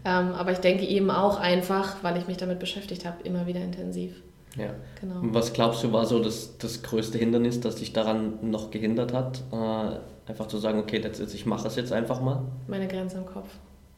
[0.04, 3.60] Ähm, aber ich denke eben auch einfach, weil ich mich damit beschäftigt habe, immer wieder
[3.60, 4.12] intensiv.
[4.56, 4.70] Ja.
[5.00, 5.16] Genau.
[5.22, 9.42] Was glaubst du, war so das, das größte Hindernis, das dich daran noch gehindert hat?
[9.52, 9.98] Äh,
[10.30, 12.42] einfach zu sagen, okay, it, ich mache es jetzt einfach mal?
[12.68, 13.48] Meine Grenze im Kopf.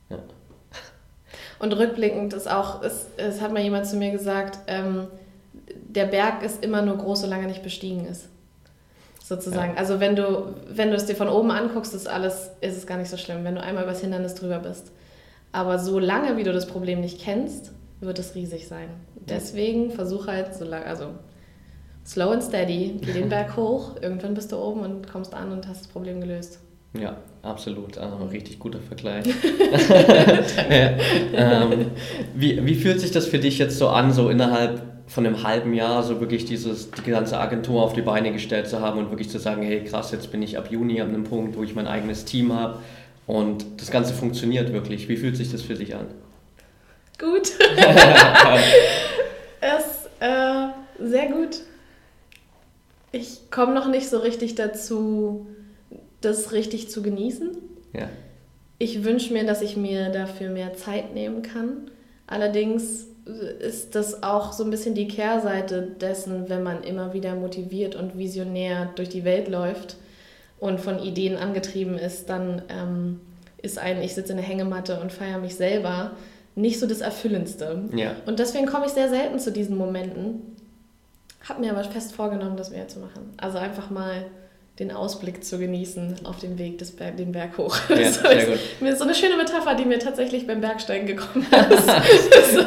[0.08, 0.18] Ja.
[1.58, 5.06] Und rückblickend ist auch, es, es hat mal jemand zu mir gesagt, ähm,
[5.88, 8.28] der Berg ist immer nur groß, solange er nicht bestiegen ist.
[9.22, 9.74] Sozusagen.
[9.74, 9.78] Ja.
[9.78, 12.98] Also wenn du, wenn du es dir von oben anguckst, ist alles, ist es gar
[12.98, 14.90] nicht so schlimm, wenn du einmal übers Hindernis drüber bist.
[15.52, 18.88] Aber solange wie du das Problem nicht kennst, wird es riesig sein.
[19.14, 21.10] Deswegen versuch halt so lange, also
[22.06, 25.66] slow and steady, geh den Berg hoch, irgendwann bist du oben und kommst an und
[25.68, 26.58] hast das Problem gelöst.
[26.98, 27.96] Ja, absolut.
[27.96, 29.24] Also richtig guter Vergleich.
[31.34, 31.90] ähm,
[32.34, 35.74] wie, wie fühlt sich das für dich jetzt so an, so innerhalb von einem halben
[35.74, 39.30] Jahr so wirklich dieses, die ganze Agentur auf die Beine gestellt zu haben und wirklich
[39.30, 41.86] zu sagen, hey krass, jetzt bin ich ab Juni an einem Punkt, wo ich mein
[41.86, 42.78] eigenes Team habe
[43.26, 45.08] und das Ganze funktioniert wirklich.
[45.08, 46.06] Wie fühlt sich das für dich an?
[47.18, 47.52] Gut.
[49.60, 51.60] es, äh, sehr gut.
[53.12, 55.46] Ich komme noch nicht so richtig dazu,
[56.20, 57.50] das richtig zu genießen.
[57.92, 58.08] Ja.
[58.78, 61.90] Ich wünsche mir, dass ich mir dafür mehr Zeit nehmen kann.
[62.26, 63.06] Allerdings
[63.60, 68.18] ist das auch so ein bisschen die Kehrseite dessen, wenn man immer wieder motiviert und
[68.18, 69.96] visionär durch die Welt läuft
[70.58, 73.20] und von Ideen angetrieben ist, dann ähm,
[73.60, 76.12] ist ein, ich sitze in der Hängematte und feiere mich selber,
[76.54, 77.88] nicht so das Erfüllendste.
[77.94, 78.16] Ja.
[78.26, 80.51] Und deswegen komme ich sehr selten zu diesen Momenten.
[81.48, 83.34] Habe mir aber fest vorgenommen, das mehr zu machen.
[83.36, 84.26] Also einfach mal
[84.78, 87.76] den Ausblick zu genießen auf dem Weg des Berg, den Berg hoch.
[87.90, 88.58] Ja, so, sehr gut.
[88.80, 92.54] Ist, so eine schöne Metapher, die mir tatsächlich beim Bergsteigen gekommen ist.
[92.54, 92.62] so,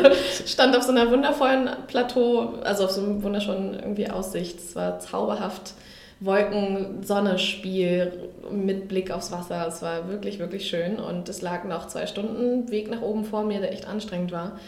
[0.45, 4.59] stand auf so einer wundervollen Plateau, also auf so einem wunderschönen irgendwie Aussicht.
[4.59, 5.73] Es war zauberhaft
[6.19, 8.11] Wolken-Sonne-Spiel
[8.51, 9.65] mit Blick aufs Wasser.
[9.67, 13.43] Es war wirklich, wirklich schön und es lag noch zwei Stunden Weg nach oben vor
[13.43, 14.59] mir, der echt anstrengend war.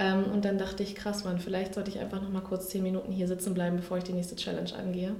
[0.00, 2.82] Ähm, und dann dachte ich, krass, Mann, vielleicht sollte ich einfach noch mal kurz zehn
[2.82, 5.12] Minuten hier sitzen bleiben, bevor ich die nächste Challenge angehe.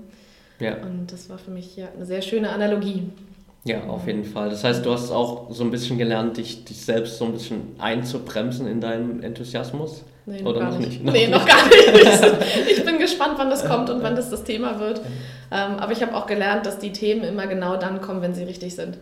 [0.59, 0.77] Ja.
[0.79, 3.11] Und das war für mich ja eine sehr schöne Analogie.
[3.65, 4.49] Ja, auf jeden Fall.
[4.49, 7.75] Das heißt, du hast auch so ein bisschen gelernt, dich, dich selbst so ein bisschen
[7.79, 10.03] einzubremsen in deinem Enthusiasmus.
[10.25, 11.03] Nee, noch Oder noch nicht?
[11.03, 11.13] nicht?
[11.13, 12.47] Nee, noch gar nicht.
[12.71, 15.01] Ich bin gespannt, wann das kommt und wann das das Thema wird.
[15.51, 18.45] Ähm, aber ich habe auch gelernt, dass die Themen immer genau dann kommen, wenn sie
[18.45, 18.97] richtig sind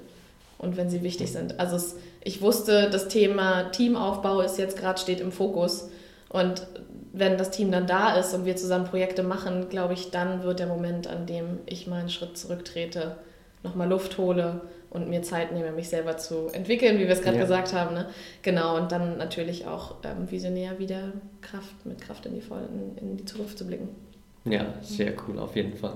[0.58, 1.58] und wenn sie wichtig sind.
[1.58, 5.88] Also es, ich wusste, das Thema Teamaufbau ist jetzt gerade steht im Fokus
[6.28, 6.66] und
[7.12, 10.58] wenn das Team dann da ist und wir zusammen Projekte machen, glaube ich, dann wird
[10.58, 13.16] der Moment, an dem ich mal einen Schritt zurücktrete,
[13.62, 17.36] nochmal Luft hole und mir Zeit nehme, mich selber zu entwickeln, wie wir es gerade
[17.36, 17.42] ja.
[17.42, 17.94] gesagt haben.
[17.94, 18.06] Ne?
[18.42, 23.16] Genau, und dann natürlich auch ähm, visionär wieder Kraft, mit Kraft in die, in, in
[23.16, 23.88] die Zukunft zu blicken.
[24.44, 25.94] Ja, sehr cool, auf jeden Fall.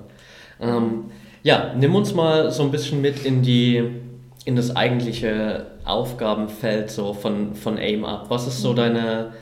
[0.60, 1.10] Ähm,
[1.42, 4.02] ja, nimm uns mal so ein bisschen mit in die
[4.44, 8.26] in das eigentliche Aufgabenfeld so von, von AIM ab.
[8.28, 8.76] Was ist so mhm.
[8.76, 9.32] deine,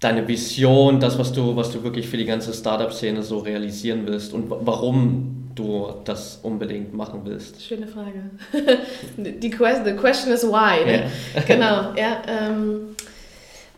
[0.00, 4.32] deine Vision, das, was du, was du wirklich für die ganze Startup-Szene so realisieren willst
[4.34, 7.62] und warum du das unbedingt machen willst?
[7.62, 8.30] Schöne Frage.
[9.16, 10.84] Die question, the question is why.
[10.84, 10.92] Ne?
[10.92, 11.42] Yeah.
[11.46, 12.22] genau, ja.
[12.26, 12.96] Ähm,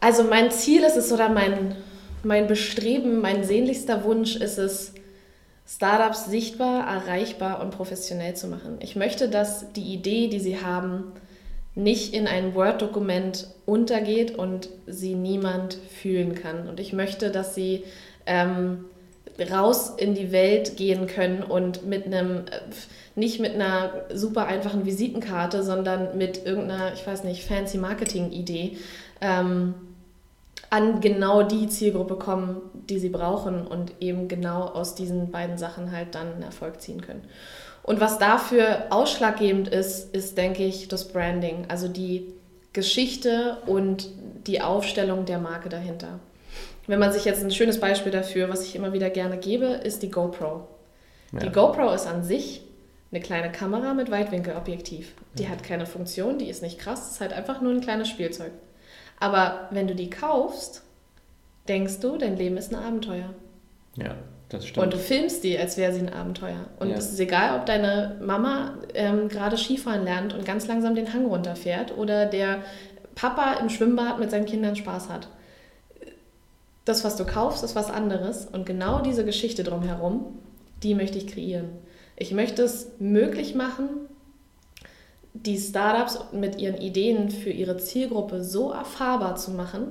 [0.00, 1.76] also mein Ziel ist es oder mein,
[2.22, 4.93] mein Bestreben, mein sehnlichster Wunsch ist es,
[5.66, 8.76] Startups sichtbar, erreichbar und professionell zu machen.
[8.80, 11.12] Ich möchte, dass die Idee, die sie haben,
[11.74, 16.68] nicht in ein Word-Dokument untergeht und sie niemand fühlen kann.
[16.68, 17.84] Und ich möchte, dass sie
[18.26, 18.84] ähm,
[19.50, 22.60] raus in die Welt gehen können und mit einem, äh,
[23.16, 28.76] nicht mit einer super einfachen Visitenkarte, sondern mit irgendeiner, ich weiß nicht, fancy Marketing-Idee,
[29.20, 29.74] ähm,
[30.74, 35.92] an genau die Zielgruppe kommen, die sie brauchen und eben genau aus diesen beiden Sachen
[35.92, 37.22] halt dann einen Erfolg ziehen können.
[37.84, 42.34] Und was dafür ausschlaggebend ist, ist, denke ich, das Branding, also die
[42.72, 44.08] Geschichte und
[44.48, 46.18] die Aufstellung der Marke dahinter.
[46.88, 50.02] Wenn man sich jetzt ein schönes Beispiel dafür, was ich immer wieder gerne gebe, ist
[50.02, 50.66] die GoPro.
[51.32, 51.38] Ja.
[51.38, 52.62] Die GoPro ist an sich
[53.12, 55.12] eine kleine Kamera mit Weitwinkelobjektiv.
[55.38, 55.50] Die ja.
[55.50, 58.50] hat keine Funktion, die ist nicht krass, ist halt einfach nur ein kleines Spielzeug.
[59.20, 60.82] Aber wenn du die kaufst,
[61.68, 63.34] denkst du, dein Leben ist ein Abenteuer.
[63.96, 64.16] Ja,
[64.48, 64.84] das stimmt.
[64.84, 66.66] Und du filmst die, als wäre sie ein Abenteuer.
[66.78, 66.96] Und ja.
[66.96, 71.26] es ist egal, ob deine Mama ähm, gerade Skifahren lernt und ganz langsam den Hang
[71.26, 72.62] runterfährt oder der
[73.14, 75.28] Papa im Schwimmbad mit seinen Kindern Spaß hat.
[76.84, 78.46] Das, was du kaufst, ist was anderes.
[78.46, 80.38] Und genau diese Geschichte drumherum,
[80.82, 81.70] die möchte ich kreieren.
[82.16, 83.88] Ich möchte es möglich machen,
[85.34, 89.88] die Startups mit ihren Ideen für ihre Zielgruppe so erfahrbar zu machen,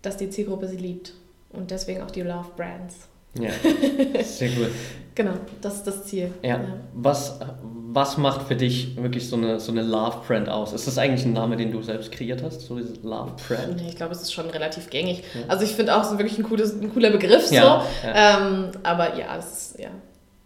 [0.00, 1.12] dass die Zielgruppe sie liebt.
[1.50, 3.08] Und deswegen auch die Love Brands.
[3.38, 3.50] Ja,
[4.22, 4.68] sehr gut.
[5.14, 6.32] genau, das ist das Ziel.
[6.42, 6.56] Ja.
[6.58, 6.64] ja.
[6.94, 10.72] Was, was macht für dich wirklich so eine, so eine Love Brand aus?
[10.72, 13.76] Ist das eigentlich ein Name, den du selbst kreiert hast, so diese Love Brand?
[13.76, 15.24] Nee, ich glaube, es ist schon relativ gängig.
[15.34, 15.40] Ja.
[15.48, 17.54] Also ich finde auch so wirklich ein, cooles, ein cooler Begriff so.
[17.54, 19.90] Ja, ähm, aber ja, es ist, ja,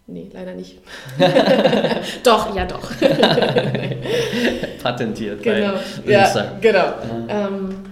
[0.08, 0.78] Nee, leider nicht.
[2.22, 2.92] doch, ja doch.
[4.82, 5.42] Patentiert.
[5.42, 5.74] Genau.
[6.06, 6.94] Ja, genau.
[7.28, 7.84] Ähm,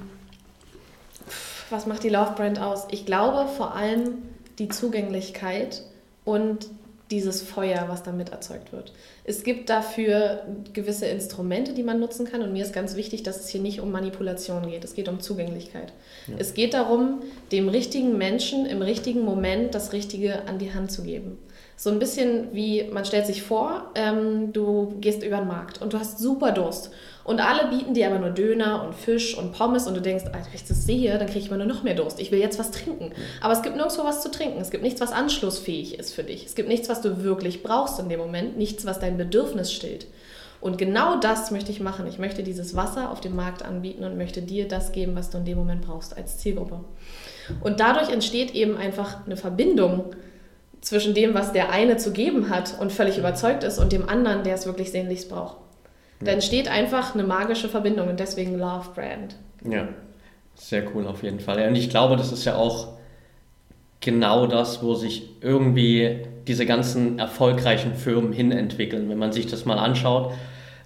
[1.71, 2.87] was macht die Love Brand aus?
[2.93, 4.23] Ich glaube vor allem
[4.61, 5.83] die Zugänglichkeit
[6.25, 6.69] und
[7.11, 8.93] dieses Feuer, was damit erzeugt wird.
[9.25, 13.41] Es gibt dafür gewisse Instrumente, die man nutzen kann und mir ist ganz wichtig, dass
[13.41, 14.85] es hier nicht um Manipulation geht.
[14.85, 15.93] Es geht um Zugänglichkeit.
[16.27, 16.35] Ja.
[16.39, 17.23] Es geht darum,
[17.53, 21.39] dem richtigen Menschen im richtigen Moment das Richtige an die Hand zu geben.
[21.77, 25.93] So ein bisschen wie, man stellt sich vor, ähm, du gehst über den Markt und
[25.93, 26.91] du hast super Durst.
[27.25, 30.47] Und alle bieten dir aber nur Döner und Fisch und Pommes und du denkst, Alter,
[30.47, 32.21] wenn ich das sehe, dann kriege ich immer nur noch mehr Durst.
[32.21, 33.13] Ich will jetzt was trinken.
[33.41, 34.61] Aber es gibt nirgendwo was zu trinken.
[34.61, 36.45] Es gibt nichts, was anschlussfähig ist für dich.
[36.45, 38.59] Es gibt nichts, was du wirklich brauchst in dem Moment.
[38.59, 40.07] Nichts, was dein Bedürfnis stillt.
[40.61, 42.07] Und genau das möchte ich machen.
[42.07, 45.39] Ich möchte dieses Wasser auf dem Markt anbieten und möchte dir das geben, was du
[45.39, 46.81] in dem Moment brauchst als Zielgruppe.
[47.63, 50.15] Und dadurch entsteht eben einfach eine Verbindung
[50.85, 54.45] zwischen dem, was der eine zu geben hat und völlig überzeugt ist, und dem anderen,
[54.45, 55.57] der es wirklich sehnlichst braucht.
[56.21, 59.37] Da entsteht einfach eine magische Verbindung und deswegen Love Brand.
[59.69, 59.89] Ja,
[60.55, 61.67] sehr cool auf jeden Fall.
[61.67, 62.89] und ich glaube, das ist ja auch
[64.01, 69.09] genau das, wo sich irgendwie diese ganzen erfolgreichen Firmen hinentwickeln.
[69.09, 70.33] Wenn man sich das mal anschaut,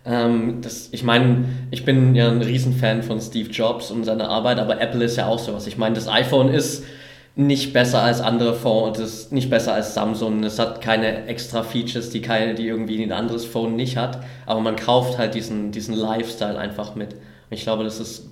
[0.07, 4.59] ähm, das, ich meine, ich bin ja ein Riesenfan von Steve Jobs und seiner Arbeit,
[4.59, 5.67] aber Apple ist ja auch sowas.
[5.67, 6.85] Ich meine, das iPhone ist
[7.39, 11.63] nicht besser als andere Phones, es ist nicht besser als Samsung, es hat keine extra
[11.63, 15.71] Features, die, keine, die irgendwie ein anderes Phone nicht hat, aber man kauft halt diesen,
[15.71, 17.13] diesen Lifestyle einfach mit.
[17.13, 17.21] Und
[17.51, 18.27] ich glaube, das ist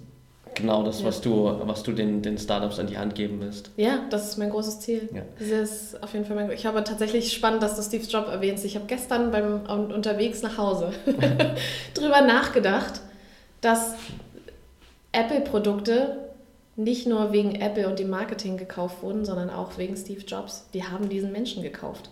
[0.56, 1.06] genau das, ja.
[1.06, 3.70] was du, was du den, den Startups an die Hand geben willst.
[3.76, 5.08] Ja, das ist mein großes Ziel.
[5.14, 5.22] Ja.
[5.38, 8.64] Das ist auf jeden Fall mein, ich habe tatsächlich spannend, dass du Steve Jobs erwähnst.
[8.64, 10.90] Ich habe gestern beim unterwegs nach Hause
[11.94, 13.02] drüber nachgedacht,
[13.60, 13.94] dass
[15.12, 16.25] Apple-Produkte
[16.76, 20.68] nicht nur wegen Apple und dem Marketing gekauft wurden, sondern auch wegen Steve Jobs.
[20.74, 22.10] Die haben diesen Menschen gekauft.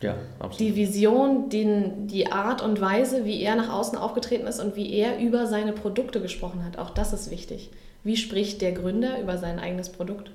[0.00, 0.60] Ja, absolut.
[0.60, 4.94] Die Vision, den, die Art und Weise, wie er nach außen aufgetreten ist und wie
[4.94, 7.70] er über seine Produkte gesprochen hat, auch das ist wichtig.
[8.02, 10.30] Wie spricht der Gründer über sein eigenes Produkt?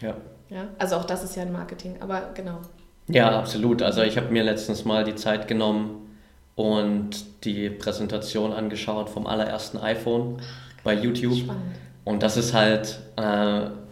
[0.00, 0.16] Ja.
[0.50, 0.68] ja.
[0.78, 2.58] Also auch das ist ja ein Marketing, aber genau.
[3.08, 3.80] Ja, absolut.
[3.80, 6.06] Also ich habe mir letztens mal die Zeit genommen
[6.54, 10.42] und die Präsentation angeschaut vom allerersten iPhone
[10.84, 11.34] bei YouTube.
[11.34, 11.76] Spannend.
[12.08, 13.20] Und das ist halt, äh,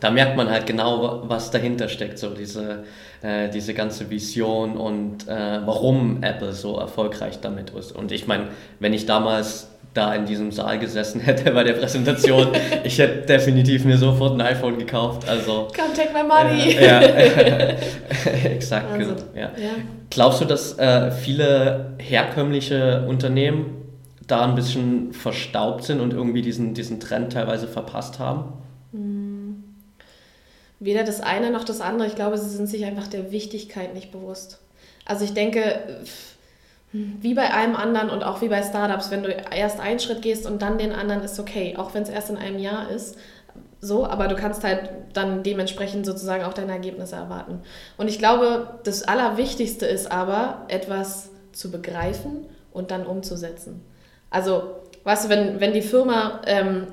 [0.00, 2.84] da merkt man halt genau, was dahinter steckt, so diese,
[3.20, 7.92] äh, diese ganze Vision und äh, warum Apple so erfolgreich damit ist.
[7.92, 8.44] Und ich meine,
[8.80, 12.48] wenn ich damals da in diesem Saal gesessen hätte bei der Präsentation,
[12.84, 15.28] ich hätte definitiv mir sofort ein iPhone gekauft.
[15.28, 16.74] Also, Come take my money.
[16.74, 17.00] Äh, ja,
[18.44, 18.92] exakt.
[18.92, 19.50] Also, genau, ja.
[19.62, 19.70] Ja.
[20.08, 23.75] Glaubst du, dass äh, viele herkömmliche Unternehmen
[24.26, 28.52] da ein bisschen verstaubt sind und irgendwie diesen, diesen Trend teilweise verpasst haben?
[28.92, 29.64] Hm.
[30.78, 32.06] Weder das eine noch das andere.
[32.06, 34.58] Ich glaube, sie sind sich einfach der Wichtigkeit nicht bewusst.
[35.04, 36.02] Also ich denke,
[36.92, 40.46] wie bei allem anderen und auch wie bei Startups, wenn du erst einen Schritt gehst
[40.46, 43.16] und dann den anderen, ist okay, auch wenn es erst in einem Jahr ist.
[43.80, 47.60] So, aber du kannst halt dann dementsprechend sozusagen auch deine Ergebnisse erwarten.
[47.96, 53.82] Und ich glaube, das Allerwichtigste ist aber, etwas zu begreifen und dann umzusetzen.
[54.30, 56.88] Also, weißt du, wenn, wenn die Firma ähm,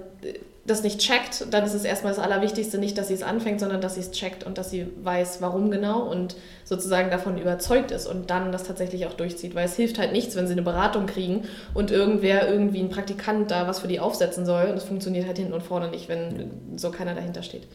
[0.66, 3.82] das nicht checkt, dann ist es erstmal das Allerwichtigste nicht, dass sie es anfängt, sondern
[3.82, 8.08] dass sie es checkt und dass sie weiß, warum genau und sozusagen davon überzeugt ist
[8.08, 9.56] und dann das tatsächlich auch durchzieht.
[9.56, 13.52] Weil es hilft halt nichts, wenn sie eine Beratung kriegen und irgendwer, irgendwie ein Praktikant
[13.52, 16.78] da was für die aufsetzen soll und es funktioniert halt hinten und vorne nicht, wenn
[16.78, 17.68] so keiner dahinter steht.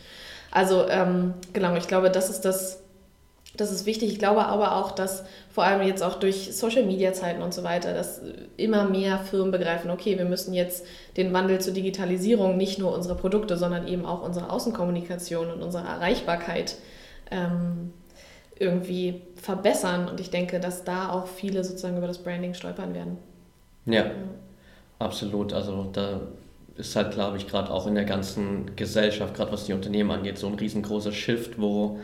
[0.51, 2.81] Also ähm, genau, ich glaube, das ist das
[3.57, 4.13] das ist wichtig.
[4.13, 5.25] Ich glaube aber auch, dass
[5.59, 8.23] vor allem jetzt auch durch Social-Media-Zeiten und so weiter, dass
[8.57, 10.87] immer mehr Firmen begreifen, okay, wir müssen jetzt
[11.17, 15.85] den Wandel zur Digitalisierung, nicht nur unsere Produkte, sondern eben auch unsere Außenkommunikation und unsere
[15.85, 16.77] Erreichbarkeit
[17.33, 17.93] ähm,
[18.57, 20.09] irgendwie verbessern.
[20.09, 23.19] Und ich denke, dass da auch viele sozusagen über das Branding stolpern werden.
[23.85, 24.11] Ja, ja.
[25.01, 25.53] absolut.
[25.53, 26.21] Also da
[26.77, 30.39] ist halt, glaube ich, gerade auch in der ganzen Gesellschaft, gerade was die Unternehmen angeht,
[30.39, 31.99] so ein riesengroßer Shift, wo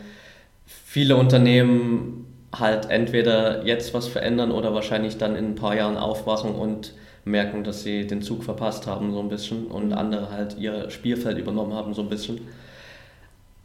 [0.65, 6.53] viele Unternehmen halt entweder jetzt was verändern oder wahrscheinlich dann in ein paar Jahren aufwachen
[6.55, 6.93] und
[7.25, 11.37] merken, dass sie den Zug verpasst haben so ein bisschen und andere halt ihr Spielfeld
[11.37, 12.41] übernommen haben so ein bisschen.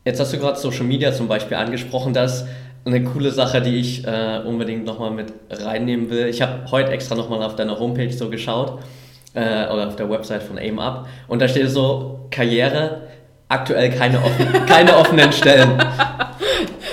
[0.04, 2.48] Jetzt hast du gerade Social Media zum Beispiel angesprochen, das ist
[2.86, 6.26] eine coole Sache, die ich äh, unbedingt nochmal mit reinnehmen will.
[6.26, 8.80] Ich habe heute extra nochmal auf deiner Homepage so geschaut
[9.34, 13.02] äh, oder auf der Website von AimUp und da steht so Karriere,
[13.48, 15.78] aktuell keine, offen, keine offenen Stellen.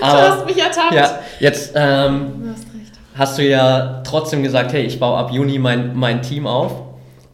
[0.08, 0.94] Aber, du hast mich ertappt.
[0.94, 2.68] Ja, jetzt ähm, hast,
[3.16, 6.72] hast, du ja trotzdem gesagt, hey, ich baue ab Juni mein, mein Team auf.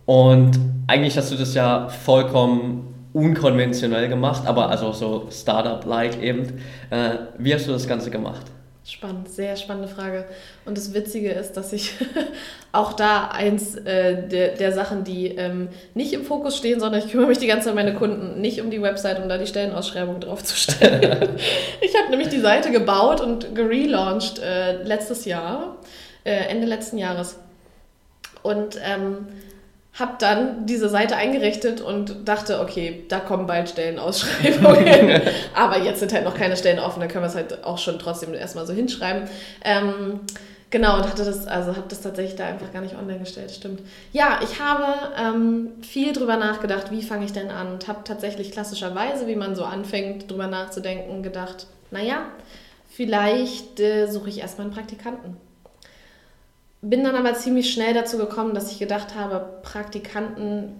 [0.05, 6.59] Und eigentlich hast du das ja vollkommen unkonventionell gemacht, aber also so Startup-like eben.
[6.89, 8.43] Äh, wie hast du das Ganze gemacht?
[8.85, 10.25] Spannend, sehr spannende Frage.
[10.65, 11.93] Und das Witzige ist, dass ich
[12.73, 17.09] auch da eins äh, der, der Sachen, die ähm, nicht im Fokus stehen, sondern ich
[17.09, 19.47] kümmere mich die ganze Zeit um meine Kunden, nicht um die Website, um da die
[19.47, 21.37] Stellenausschreibung draufzustellen.
[21.81, 25.77] ich habe nämlich die Seite gebaut und gelauncht äh, letztes Jahr,
[26.25, 27.39] äh, Ende letzten Jahres.
[28.41, 29.27] Und ähm,
[29.93, 35.21] habe dann diese Seite eingerichtet und dachte, okay, da kommen bald Stellenausschreibungen.
[35.55, 37.99] Aber jetzt sind halt noch keine Stellen offen, dann können wir es halt auch schon
[37.99, 39.29] trotzdem erstmal so hinschreiben.
[39.63, 40.21] Ähm,
[40.71, 43.81] genau, und hatte das, also habe das tatsächlich da einfach gar nicht online gestellt, stimmt.
[44.11, 48.51] Ja, ich habe ähm, viel drüber nachgedacht, wie fange ich denn an und habe tatsächlich
[48.51, 52.25] klassischerweise, wie man so anfängt, drüber nachzudenken, gedacht, naja,
[52.89, 55.37] vielleicht äh, suche ich erstmal einen Praktikanten
[56.83, 60.73] bin dann aber ziemlich schnell dazu gekommen, dass ich gedacht habe, Praktikanten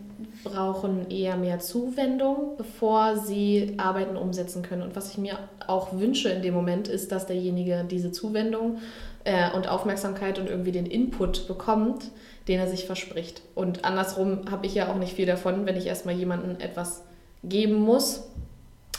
[0.44, 4.82] brauchen eher mehr Zuwendung, bevor sie Arbeiten umsetzen können.
[4.82, 8.80] Und was ich mir auch wünsche in dem Moment, ist, dass derjenige diese Zuwendung
[9.24, 12.12] äh, und Aufmerksamkeit und irgendwie den Input bekommt,
[12.50, 13.42] den er sich verspricht.
[13.56, 17.04] Und andersrum habe ich ja auch nicht viel davon, wenn ich erstmal jemandem etwas
[17.46, 18.24] geben muss,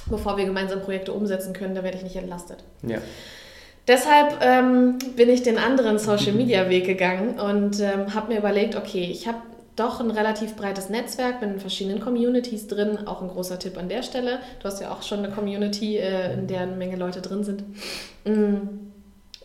[0.07, 2.65] bevor wir gemeinsam Projekte umsetzen können, da werde ich nicht entlastet.
[2.83, 2.99] Ja.
[3.87, 8.77] Deshalb ähm, bin ich den anderen Social Media Weg gegangen und ähm, habe mir überlegt,
[8.77, 9.39] okay, ich habe
[9.77, 13.07] doch ein relativ breites Netzwerk, bin in verschiedenen Communities drin.
[13.07, 14.39] Auch ein großer Tipp an der Stelle.
[14.61, 17.65] Du hast ja auch schon eine Community, äh, in der eine Menge Leute drin sind.
[18.25, 18.85] Mm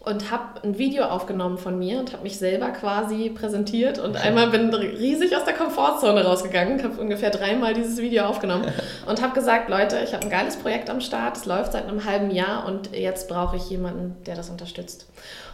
[0.02, 4.50] und habe ein Video aufgenommen von mir und habe mich selber quasi präsentiert und einmal
[4.50, 8.72] bin riesig aus der Komfortzone rausgegangen, habe ungefähr dreimal dieses Video aufgenommen
[9.08, 12.06] und habe gesagt, Leute, ich habe ein geiles Projekt am Start, es läuft seit einem
[12.06, 15.08] halben Jahr und jetzt brauche ich jemanden, der das unterstützt.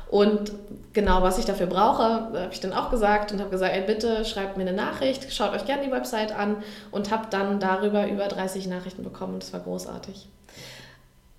[0.08, 0.52] Und
[0.94, 4.24] genau, was ich dafür brauche, habe ich dann auch gesagt und habe gesagt, ey, bitte
[4.24, 6.58] schreibt mir eine Nachricht, schaut euch gerne die Website an
[6.92, 9.40] und habe dann darüber über 30 Nachrichten bekommen.
[9.40, 10.28] Das war großartig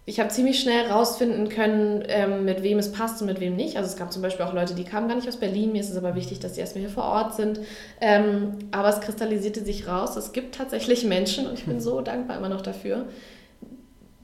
[0.09, 3.76] ich habe ziemlich schnell rausfinden können, ähm, mit wem es passt und mit wem nicht.
[3.76, 5.72] Also es gab zum Beispiel auch Leute, die kamen gar nicht aus Berlin.
[5.72, 7.59] Mir ist es aber wichtig, dass sie erstmal hier vor Ort sind.
[8.00, 10.14] Ähm, aber es kristallisierte sich raus.
[10.14, 13.07] Es gibt tatsächlich Menschen, und ich bin so dankbar immer noch dafür,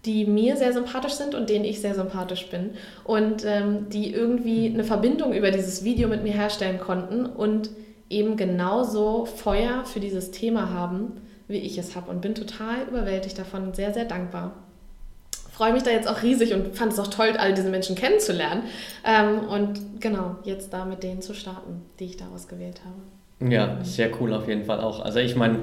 [0.05, 2.74] die mir sehr sympathisch sind und denen ich sehr sympathisch bin.
[3.03, 7.70] Und ähm, die irgendwie eine Verbindung über dieses Video mit mir herstellen konnten und
[8.09, 12.09] eben genauso Feuer für dieses Thema haben, wie ich es habe.
[12.09, 14.62] Und bin total überwältigt davon und sehr, sehr dankbar
[15.53, 18.63] freue mich da jetzt auch riesig und fand es auch toll, all diese Menschen kennenzulernen.
[19.05, 23.53] Ähm, und genau, jetzt da mit denen zu starten, die ich da ausgewählt habe.
[23.53, 25.05] Ja, sehr cool auf jeden Fall auch.
[25.05, 25.61] Also ich meine,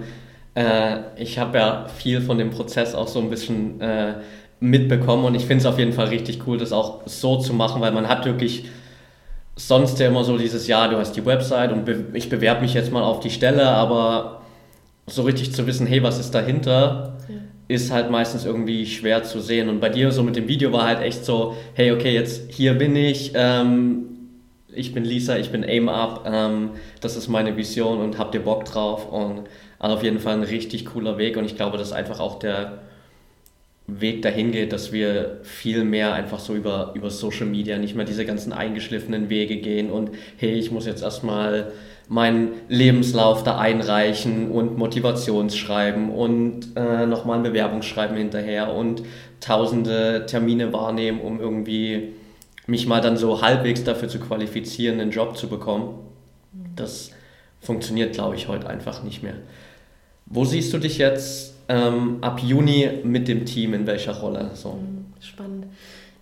[0.56, 4.16] äh, ich habe ja viel von dem Prozess auch so ein bisschen äh,
[4.60, 7.82] mitbekommen und ich finde es auf jeden Fall richtig cool, das auch so zu machen,
[7.82, 8.66] weil man hat wirklich
[9.56, 12.74] sonst ja immer so dieses, ja, du hast die Website und be ich bewerbe mich
[12.74, 14.42] jetzt mal auf die Stelle, aber
[15.08, 17.18] so richtig zu wissen, hey, was ist dahinter,
[17.70, 19.70] ist halt meistens irgendwie schwer zu sehen.
[19.70, 22.74] Und bei dir so mit dem Video war halt echt so, hey, okay, jetzt hier
[22.74, 24.05] bin ich, ähm,
[24.74, 28.41] ich bin Lisa, ich bin Aim Up, ähm, das ist meine Vision und habt ihr
[28.41, 29.09] Bock drauf?
[29.09, 29.43] Und
[29.80, 32.39] also auf jeden Fall ein richtig cooler Weg und ich glaube, das ist einfach auch
[32.39, 32.80] der,
[33.99, 38.05] Weg dahin geht, dass wir viel mehr einfach so über, über Social Media nicht mehr
[38.05, 41.72] diese ganzen eingeschliffenen Wege gehen und hey, ich muss jetzt erstmal
[42.10, 49.03] meinen Lebenslauf da einreichen und Motivationsschreiben und äh, nochmal ein Bewerbungsschreiben hinterher und
[49.39, 52.14] tausende Termine wahrnehmen, um irgendwie
[52.66, 55.99] mich mal dann so halbwegs dafür zu qualifizieren, einen Job zu bekommen.
[56.76, 57.12] Das
[57.62, 59.36] funktioniert, glaube ich, heute einfach nicht mehr.
[60.26, 64.51] Wo siehst du dich jetzt ähm, ab Juni mit dem Team, in welcher Rolle?
[64.55, 64.74] So.
[64.74, 65.66] Hm, spannend.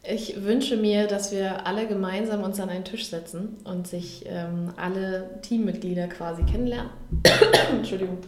[0.10, 4.72] Ich wünsche mir, dass wir alle gemeinsam uns an einen Tisch setzen und sich ähm,
[4.78, 6.92] alle Teammitglieder quasi kennenlernen.
[7.72, 8.20] Entschuldigung.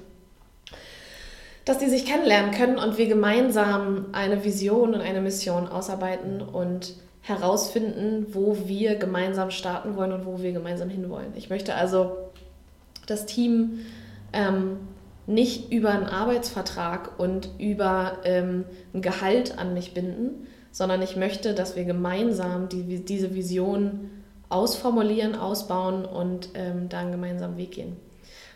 [1.64, 6.96] Dass die sich kennenlernen können und wir gemeinsam eine Vision und eine Mission ausarbeiten und
[7.22, 11.32] herausfinden, wo wir gemeinsam starten wollen und wo wir gemeinsam hinwollen.
[11.36, 12.18] Ich möchte also
[13.08, 13.80] das Team
[14.34, 14.80] ähm,
[15.28, 21.54] nicht über einen Arbeitsvertrag und über ähm, ein Gehalt an mich binden, sondern ich möchte,
[21.54, 24.10] dass wir gemeinsam die, diese Vision
[24.50, 27.98] ausformulieren, ausbauen und ähm, da einen gemeinsamen Weg gehen.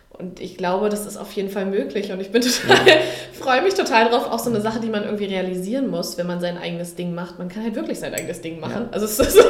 [0.09, 2.95] Und ich glaube, das ist auf jeden Fall möglich und ich bin total, ja.
[3.34, 4.30] freue mich total drauf.
[4.30, 7.39] Auch so eine Sache, die man irgendwie realisieren muss, wenn man sein eigenes Ding macht.
[7.39, 8.84] Man kann halt wirklich sein eigenes Ding machen.
[8.84, 8.89] Ja.
[8.91, 9.43] Also es ist so,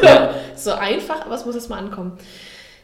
[0.55, 2.17] so einfach, aber es muss jetzt mal ankommen.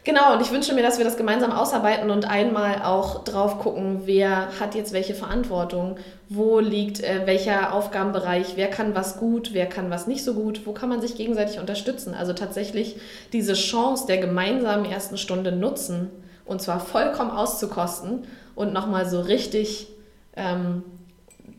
[0.09, 4.01] Genau, und ich wünsche mir, dass wir das gemeinsam ausarbeiten und einmal auch drauf gucken,
[4.05, 5.97] wer hat jetzt welche Verantwortung,
[6.29, 10.65] wo liegt äh, welcher Aufgabenbereich, wer kann was gut, wer kann was nicht so gut,
[10.65, 12.15] wo kann man sich gegenseitig unterstützen.
[12.15, 12.95] Also tatsächlich
[13.33, 16.09] diese Chance der gemeinsamen ersten Stunde nutzen
[16.43, 18.23] und zwar vollkommen auszukosten
[18.55, 19.89] und nochmal so richtig
[20.35, 20.81] ähm,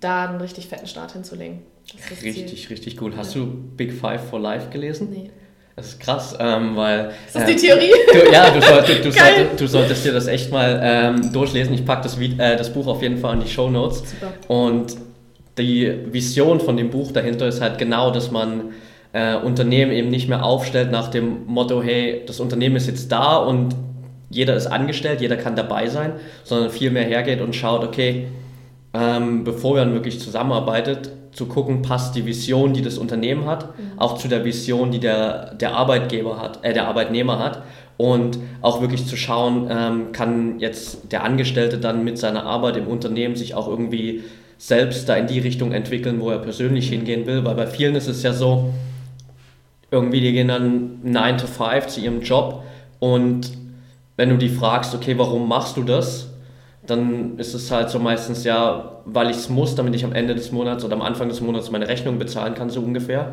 [0.01, 1.61] da einen richtig fetten Start hinzulegen.
[2.21, 3.17] Richtig, richtig cool.
[3.17, 3.43] Hast ja.
[3.43, 3.47] du
[3.77, 5.11] Big Five for Life gelesen?
[5.13, 5.31] Nee.
[5.81, 7.11] Das ist krass, ähm, weil.
[7.27, 7.93] Ist das äh, die Theorie?
[8.13, 11.73] Du, ja, du, soll, du, solltest, du, solltest dir das echt mal ähm, durchlesen.
[11.73, 14.03] Ich packe das, äh, das Buch auf jeden Fall in die Show Notes.
[14.47, 14.95] Und
[15.57, 18.75] die Vision von dem Buch dahinter ist halt genau, dass man
[19.15, 23.39] äh, Unternehmen eben nicht mehr aufstellt nach dem Motto, hey, das Unternehmen ist jetzt da
[23.39, 23.75] und
[24.29, 26.13] jeder ist angestellt, jeder kann dabei sein,
[26.45, 28.27] sondern viel mehr hergeht und schaut, okay,
[28.93, 33.99] ähm, bevor man wirklich zusammenarbeitet, zu gucken, passt die Vision, die das Unternehmen hat, mhm.
[33.99, 37.63] auch zu der Vision, die der, der Arbeitgeber hat, äh, der Arbeitnehmer hat.
[37.97, 42.87] Und auch wirklich zu schauen, ähm, kann jetzt der Angestellte dann mit seiner Arbeit im
[42.87, 44.25] Unternehmen sich auch irgendwie
[44.57, 47.45] selbst da in die Richtung entwickeln, wo er persönlich hingehen will.
[47.45, 48.71] Weil bei vielen ist es ja so,
[49.91, 52.63] irgendwie die gehen dann 9 to 5 zu ihrem Job
[53.01, 53.51] und
[54.17, 56.30] wenn du die fragst, okay, warum machst du das?
[56.91, 60.35] Dann ist es halt so meistens ja, weil ich es muss, damit ich am Ende
[60.35, 63.33] des Monats oder am Anfang des Monats meine Rechnung bezahlen kann, so ungefähr.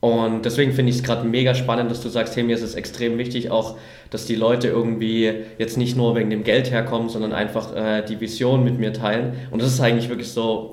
[0.00, 2.74] Und deswegen finde ich es gerade mega spannend, dass du sagst, hey, mir ist es
[2.74, 3.76] extrem wichtig auch,
[4.10, 8.20] dass die Leute irgendwie jetzt nicht nur wegen dem Geld herkommen, sondern einfach äh, die
[8.20, 9.32] Vision mit mir teilen.
[9.50, 10.72] Und das ist eigentlich wirklich so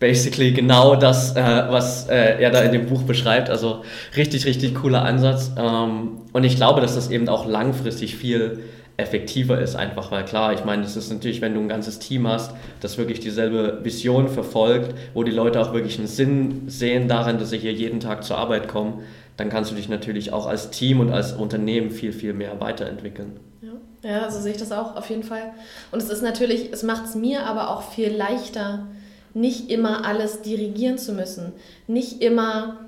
[0.00, 3.50] basically genau das, äh, was äh, er da in dem Buch beschreibt.
[3.50, 3.82] Also
[4.16, 5.52] richtig, richtig cooler Ansatz.
[5.56, 8.64] Ähm, und ich glaube, dass das eben auch langfristig viel
[8.96, 12.28] effektiver ist, einfach weil klar, ich meine, das ist natürlich, wenn du ein ganzes Team
[12.28, 17.38] hast, das wirklich dieselbe Vision verfolgt, wo die Leute auch wirklich einen Sinn sehen darin,
[17.38, 19.02] dass sie hier jeden Tag zur Arbeit kommen,
[19.36, 23.40] dann kannst du dich natürlich auch als Team und als Unternehmen viel, viel mehr weiterentwickeln.
[24.02, 25.52] Ja so sehe ich das auch auf jeden Fall.
[25.92, 28.86] Und es ist natürlich, es macht es mir aber auch viel leichter,
[29.34, 31.52] nicht immer alles dirigieren zu müssen,
[31.86, 32.80] nicht immer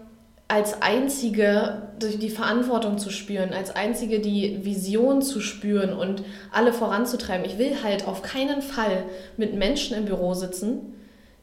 [0.49, 6.22] als einzige die Verantwortung zu spüren, als einzige die Vision zu spüren und
[6.53, 7.47] alle voranzutreiben.
[7.47, 9.05] Ich will halt auf keinen Fall
[9.36, 10.95] mit Menschen im Büro sitzen,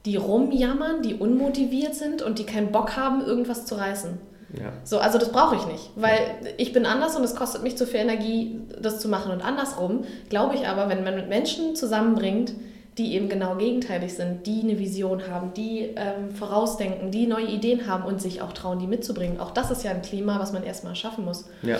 [0.06, 4.20] die rumjammern, die unmotiviert sind und die keinen Bock haben, irgendwas zu reißen.
[4.60, 4.74] Ja.
[4.84, 6.20] So, also das brauche ich nicht, weil
[6.58, 9.32] ich bin anders und es kostet mich zu viel Energie, das zu machen.
[9.32, 12.54] Und andersrum glaube ich aber, wenn man mit Menschen zusammenbringt,
[12.98, 17.88] die eben genau gegenteilig sind, die eine Vision haben, die ähm, vorausdenken, die neue Ideen
[17.88, 19.40] haben und sich auch trauen, die mitzubringen.
[19.40, 21.46] Auch das ist ja ein Klima, was man erstmal schaffen muss.
[21.62, 21.78] Ja.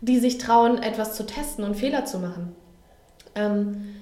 [0.00, 2.54] Die sich trauen, etwas zu testen und Fehler zu machen.
[3.34, 3.94] Ähm,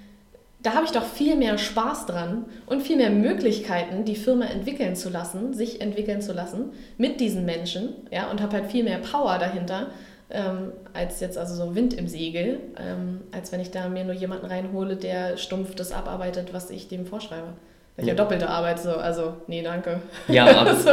[0.63, 4.95] da habe ich doch viel mehr Spaß dran und viel mehr Möglichkeiten, die Firma entwickeln
[4.95, 8.99] zu lassen, sich entwickeln zu lassen mit diesen Menschen, ja, und habe halt viel mehr
[8.99, 9.87] Power dahinter,
[10.31, 14.15] ähm, als jetzt also so Wind im Segel, ähm, als wenn ich da mir nur
[14.15, 17.49] jemanden reinhole, der stumpf das abarbeitet, was ich dem vorschreibe.
[17.97, 18.15] Ich ja.
[18.15, 20.01] doppelte Arbeit so, also nee, danke.
[20.29, 20.89] Ja, ab so.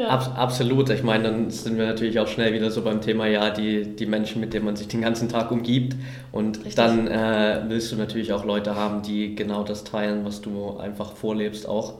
[0.00, 0.08] ja.
[0.08, 0.90] Ab, absolut.
[0.90, 4.06] Ich meine, dann sind wir natürlich auch schnell wieder so beim Thema, ja, die, die
[4.06, 5.94] Menschen, mit denen man sich den ganzen Tag umgibt.
[6.32, 6.74] Und Richtig.
[6.74, 11.14] dann äh, willst du natürlich auch Leute haben, die genau das teilen, was du einfach
[11.14, 11.94] vorlebst auch.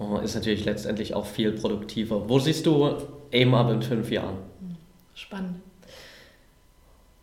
[0.00, 2.28] Uh, ist natürlich letztendlich auch viel produktiver.
[2.28, 3.02] Wo siehst du Up
[3.32, 4.47] in fünf Jahren?
[5.18, 5.56] Spannend.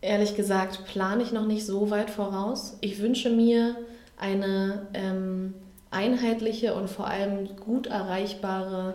[0.02, 2.76] Ehrlich gesagt plane ich noch nicht so weit voraus.
[2.82, 3.74] Ich wünsche mir
[4.18, 5.54] eine, ähm,
[5.90, 8.94] einheitliche und vor allem gut erreichbare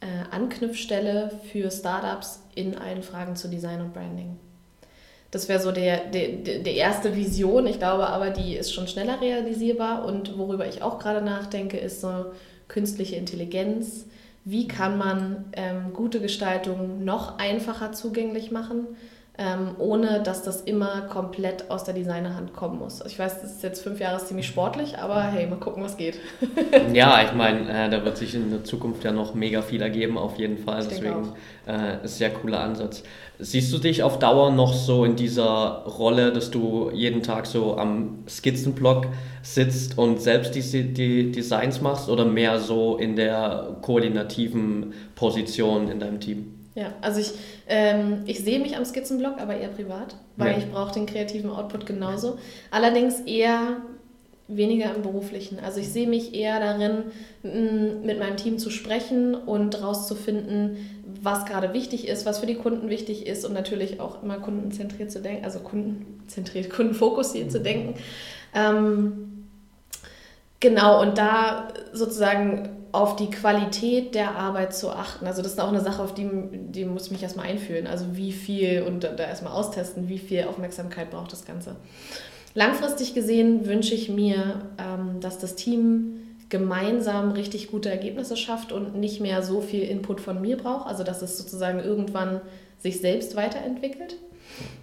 [0.00, 4.36] äh, Anknüpfstelle für Startups in allen Fragen zu Design und Branding.
[5.30, 6.28] Das wäre so der, der,
[6.58, 7.68] der erste Vision.
[7.68, 10.04] Ich glaube aber, die ist schon schneller realisierbar.
[10.04, 12.32] Und worüber ich auch gerade nachdenke, ist so
[12.66, 14.06] künstliche Intelligenz.
[14.44, 18.88] Wie kann man ähm, gute Gestaltung noch einfacher zugänglich machen?
[19.38, 23.02] Ähm, ohne dass das immer komplett aus der Designerhand kommen muss.
[23.06, 26.18] Ich weiß, das ist jetzt fünf Jahre ziemlich sportlich, aber hey, mal gucken, was geht.
[26.92, 30.18] ja, ich meine, äh, da wird sich in der Zukunft ja noch mega viel ergeben,
[30.18, 30.82] auf jeden Fall.
[30.82, 31.32] Ich Deswegen
[31.66, 33.04] äh, ist sehr cooler Ansatz.
[33.38, 37.78] Siehst du dich auf Dauer noch so in dieser Rolle, dass du jeden Tag so
[37.78, 39.06] am Skizzenblock
[39.42, 46.00] sitzt und selbst die, die Designs machst oder mehr so in der koordinativen Position in
[46.00, 46.58] deinem Team?
[46.74, 47.32] Ja, also ich,
[47.68, 50.58] ähm, ich sehe mich am Skizzenblock, aber eher privat, weil ja.
[50.58, 52.38] ich brauche den kreativen Output genauso.
[52.70, 53.82] Allerdings eher
[54.48, 55.58] weniger im beruflichen.
[55.60, 57.04] Also ich sehe mich eher darin,
[57.42, 60.76] mit meinem Team zu sprechen und rauszufinden,
[61.22, 65.10] was gerade wichtig ist, was für die Kunden wichtig ist und natürlich auch immer kundenzentriert
[65.10, 67.94] zu denken, also kundenzentriert, kundenfokussiert zu denken.
[68.54, 69.41] Ähm,
[70.62, 75.26] genau, und da sozusagen auf die Qualität der Arbeit zu achten.
[75.26, 77.86] Also das ist auch eine Sache, auf die, die muss ich mich erstmal einfühlen.
[77.86, 81.76] Also wie viel und da erstmal austesten, wie viel Aufmerksamkeit braucht das Ganze.
[82.54, 86.18] Langfristig gesehen wünsche ich mir, ähm, dass das Team
[86.50, 90.86] gemeinsam richtig gute Ergebnisse schafft und nicht mehr so viel Input von mir braucht.
[90.86, 92.42] Also dass es sozusagen irgendwann
[92.78, 94.16] sich selbst weiterentwickelt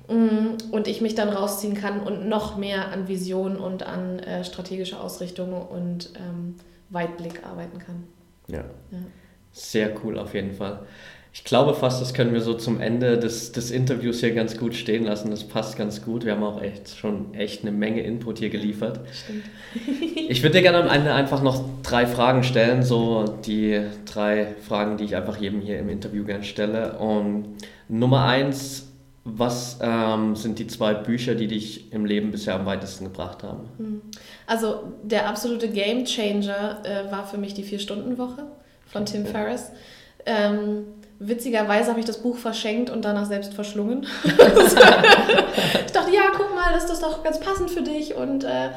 [0.08, 5.00] und ich mich dann rausziehen kann und noch mehr an Vision und an äh, strategische
[5.00, 6.56] Ausrichtung und ähm,
[6.90, 8.04] Weitblick arbeiten kann.
[8.48, 8.64] Ja.
[8.92, 8.98] ja.
[9.52, 10.80] Sehr cool auf jeden Fall.
[11.32, 14.74] Ich glaube fast, das können wir so zum Ende des, des Interviews hier ganz gut
[14.74, 15.30] stehen lassen.
[15.30, 16.26] Das passt ganz gut.
[16.26, 19.00] Wir haben auch echt schon echt eine Menge Input hier geliefert.
[19.12, 19.44] Stimmt.
[20.30, 23.80] ich würde dir gerne am Ende einfach noch drei Fragen stellen, so die
[24.12, 26.98] drei Fragen, die ich einfach jedem hier im Interview gerne stelle.
[26.98, 27.58] Und
[27.88, 28.89] Nummer eins,
[29.38, 33.70] was ähm, sind die zwei Bücher, die dich im Leben bisher am weitesten gebracht haben?
[33.78, 34.02] Hm.
[34.48, 38.44] Also der absolute Game Changer äh, war für mich die Vier-Stunden-Woche
[38.88, 39.72] von Tim Ferriss.
[40.26, 40.86] Ähm,
[41.20, 44.06] witzigerweise habe ich das Buch verschenkt und danach selbst verschlungen.
[44.24, 48.70] ich dachte, ja, guck mal, das ist doch ganz passend für dich und äh,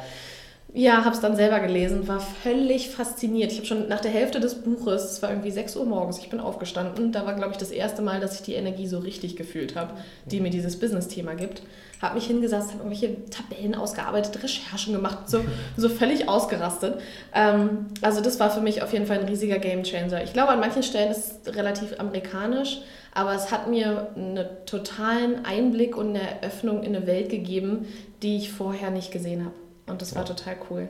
[0.75, 3.51] ja, habe es dann selber gelesen, war völlig fasziniert.
[3.51, 6.29] Ich habe schon nach der Hälfte des Buches, es war irgendwie 6 Uhr morgens, ich
[6.29, 7.11] bin aufgestanden.
[7.11, 9.93] Da war, glaube ich, das erste Mal, dass ich die Energie so richtig gefühlt habe,
[10.25, 11.61] die mir dieses Business-Thema gibt.
[12.01, 15.41] Habe mich hingesetzt, habe irgendwelche Tabellen ausgearbeitet, Recherchen gemacht, so,
[15.77, 16.99] so völlig ausgerastet.
[17.35, 20.23] Ähm, also das war für mich auf jeden Fall ein riesiger Gamechanger.
[20.23, 22.81] Ich glaube, an manchen Stellen ist es relativ amerikanisch,
[23.13, 27.85] aber es hat mir einen totalen Einblick und eine Eröffnung in eine Welt gegeben,
[28.23, 29.62] die ich vorher nicht gesehen habe.
[29.87, 30.89] Und das war total cool.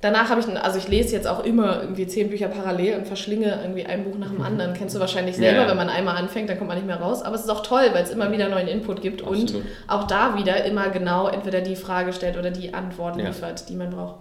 [0.00, 3.58] Danach habe ich, also ich lese jetzt auch immer irgendwie zehn Bücher parallel und verschlinge
[3.62, 4.74] irgendwie ein Buch nach dem anderen.
[4.78, 5.68] Kennst du wahrscheinlich selber, ja.
[5.68, 7.22] wenn man einmal anfängt, dann kommt man nicht mehr raus.
[7.22, 9.54] Aber es ist auch toll, weil es immer wieder neuen Input gibt Absolut.
[9.54, 13.66] und auch da wieder immer genau entweder die Frage stellt oder die Antwort liefert, ja.
[13.66, 14.20] die man braucht.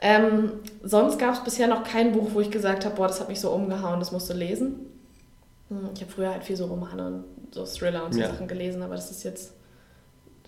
[0.00, 0.52] Ähm,
[0.82, 3.40] sonst gab es bisher noch kein Buch, wo ich gesagt habe, boah, das hat mich
[3.40, 4.86] so umgehauen, das musst du lesen.
[5.68, 7.24] Hm, ich habe früher halt viel so Romane und
[7.54, 8.28] so Thriller und so ja.
[8.28, 9.54] Sachen gelesen, aber das ist jetzt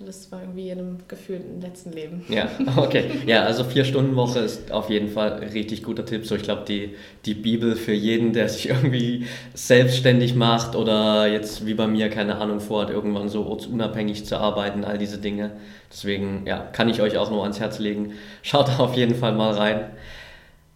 [0.06, 2.24] das war irgendwie in einem gefühlten letzten Leben.
[2.28, 3.04] Ja, okay.
[3.26, 6.26] Ja, also vier Stunden Woche ist auf jeden Fall ein richtig guter Tipp.
[6.26, 6.94] So, ich glaube, die,
[7.26, 12.36] die Bibel für jeden, der sich irgendwie selbstständig macht oder jetzt wie bei mir, keine
[12.36, 15.52] Ahnung, vorhat, irgendwann so unabhängig zu arbeiten, all diese Dinge.
[15.90, 18.12] Deswegen, ja, kann ich euch auch nur ans Herz legen.
[18.42, 19.90] Schaut da auf jeden Fall mal rein.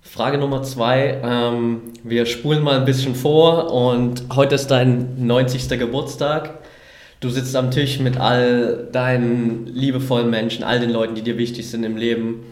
[0.03, 1.21] Frage Nummer zwei.
[1.25, 5.69] Ähm, wir spulen mal ein bisschen vor und heute ist dein 90.
[5.79, 6.64] Geburtstag.
[7.21, 11.71] Du sitzt am Tisch mit all deinen liebevollen Menschen, all den Leuten, die dir wichtig
[11.71, 12.45] sind im Leben,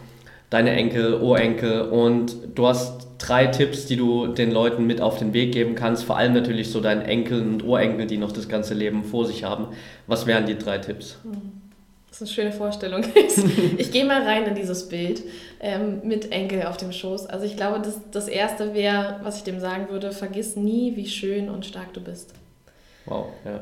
[0.50, 5.32] deine Enkel, Urenkel und du hast drei Tipps, die du den Leuten mit auf den
[5.32, 8.74] Weg geben kannst, vor allem natürlich so deinen Enkeln und Urenkel, die noch das ganze
[8.74, 9.68] Leben vor sich haben.
[10.06, 11.18] Was wären die drei Tipps?
[12.08, 13.04] Das ist eine schöne Vorstellung.
[13.78, 15.22] ich gehe mal rein in dieses Bild
[15.60, 17.26] ähm, mit Enkel auf dem Schoß.
[17.26, 21.06] Also ich glaube, das, das Erste wäre, was ich dem sagen würde, vergiss nie, wie
[21.06, 22.34] schön und stark du bist.
[23.06, 23.60] Wow, ja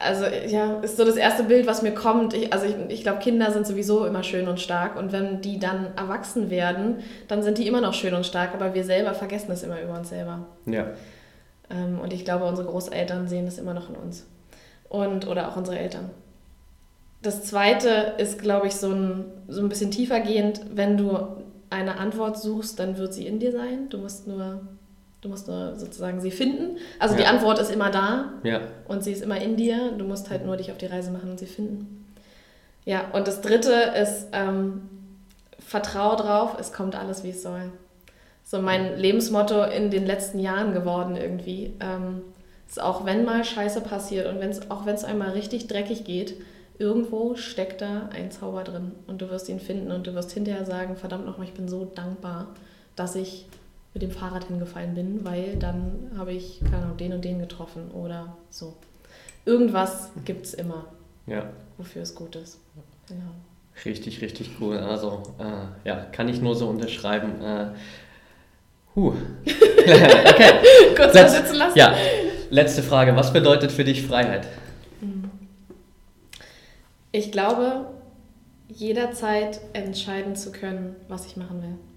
[0.00, 2.34] also ja, ist so das erste Bild, was mir kommt.
[2.34, 5.58] Ich, also ich, ich glaube, Kinder sind sowieso immer schön und stark und wenn die
[5.58, 9.50] dann erwachsen werden, dann sind die immer noch schön und stark, aber wir selber vergessen
[9.50, 10.46] es immer über uns selber.
[10.66, 10.86] Ja.
[11.70, 14.26] Ähm, und ich glaube, unsere Großeltern sehen das immer noch in uns.
[14.88, 16.10] Und, oder auch unsere Eltern.
[17.20, 20.60] Das zweite ist, glaube ich, so ein, so ein bisschen tiefergehend.
[20.72, 21.18] Wenn du
[21.68, 23.88] eine Antwort suchst, dann wird sie in dir sein.
[23.90, 24.60] Du musst nur
[25.20, 26.76] Du musst nur sozusagen sie finden.
[26.98, 27.22] Also ja.
[27.22, 28.60] die Antwort ist immer da ja.
[28.86, 29.92] und sie ist immer in dir.
[29.92, 32.06] Du musst halt nur dich auf die Reise machen und sie finden.
[32.84, 34.88] Ja, und das dritte ist, ähm,
[35.58, 37.72] vertraue drauf, es kommt alles, wie es soll.
[38.44, 41.74] So mein Lebensmotto in den letzten Jahren geworden irgendwie.
[41.80, 42.22] Ähm,
[42.68, 46.34] ist auch wenn mal Scheiße passiert und wenn's, auch wenn es einmal richtig dreckig geht,
[46.78, 50.64] irgendwo steckt da ein Zauber drin und du wirst ihn finden und du wirst hinterher
[50.64, 52.48] sagen, verdammt nochmal, ich bin so dankbar,
[52.94, 53.46] dass ich
[53.98, 57.90] mit dem Fahrrad hingefallen bin, weil dann habe ich, keine Ahnung, den und den getroffen
[57.90, 58.76] oder so.
[59.44, 60.84] Irgendwas gibt es immer,
[61.26, 61.50] ja.
[61.78, 62.60] wofür es gut ist.
[63.08, 63.32] Genau.
[63.84, 64.78] Richtig, richtig cool.
[64.78, 67.42] Also, äh, ja, kann ich nur so unterschreiben.
[67.42, 67.66] Äh,
[68.94, 69.14] huh.
[69.44, 70.52] okay.
[70.96, 71.78] Kurz mal sitzen lassen.
[71.78, 71.96] Ja,
[72.50, 73.16] letzte Frage.
[73.16, 74.46] Was bedeutet für dich Freiheit?
[77.10, 77.86] Ich glaube,
[78.68, 81.87] jederzeit entscheiden zu können, was ich machen will.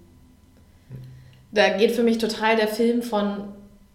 [1.51, 3.49] Da geht für mich total der Film von,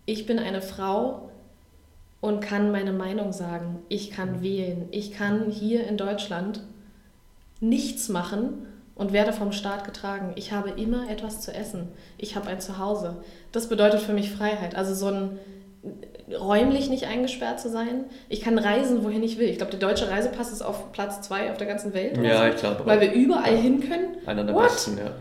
[0.05, 1.31] ich bin eine Frau
[2.21, 3.79] und kann meine Meinung sagen.
[3.89, 4.89] Ich kann wählen.
[4.91, 6.63] Ich kann hier in Deutschland
[7.61, 10.33] nichts machen und werde vom Staat getragen.
[10.37, 11.89] Ich habe immer etwas zu essen.
[12.19, 13.17] Ich habe ein Zuhause.
[13.53, 14.75] Das bedeutet für mich Freiheit.
[14.75, 15.39] Also so ein
[16.35, 18.05] räumlich nicht eingesperrt zu sein.
[18.29, 19.49] Ich kann reisen, wohin ich will.
[19.49, 22.19] Ich glaube, der deutsche Reisepass ist auf Platz zwei auf der ganzen Welt.
[22.19, 22.85] Ja, so, ich glaube.
[22.85, 23.61] Weil wir überall ja.
[23.61, 24.17] hin können.
[24.27, 24.65] Einer der What?
[24.65, 25.13] besten, ja.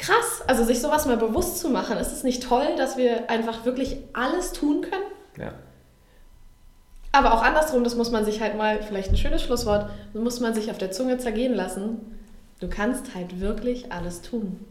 [0.00, 1.98] Krass, also sich sowas mal bewusst zu machen.
[1.98, 5.04] Ist es nicht toll, dass wir einfach wirklich alles tun können?
[5.36, 5.52] Ja.
[7.12, 10.54] Aber auch andersrum, das muss man sich halt mal, vielleicht ein schönes Schlusswort, muss man
[10.54, 11.98] sich auf der Zunge zergehen lassen.
[12.60, 14.64] Du kannst halt wirklich alles tun.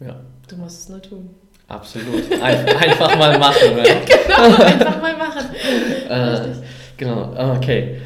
[0.00, 0.20] Ja.
[0.48, 1.34] Du musst es nur tun.
[1.68, 2.30] Absolut.
[2.32, 3.74] Ein, einfach mal machen.
[3.74, 3.84] Ne?
[4.06, 5.46] genau, einfach mal machen.
[6.10, 6.54] äh,
[6.98, 8.02] genau, okay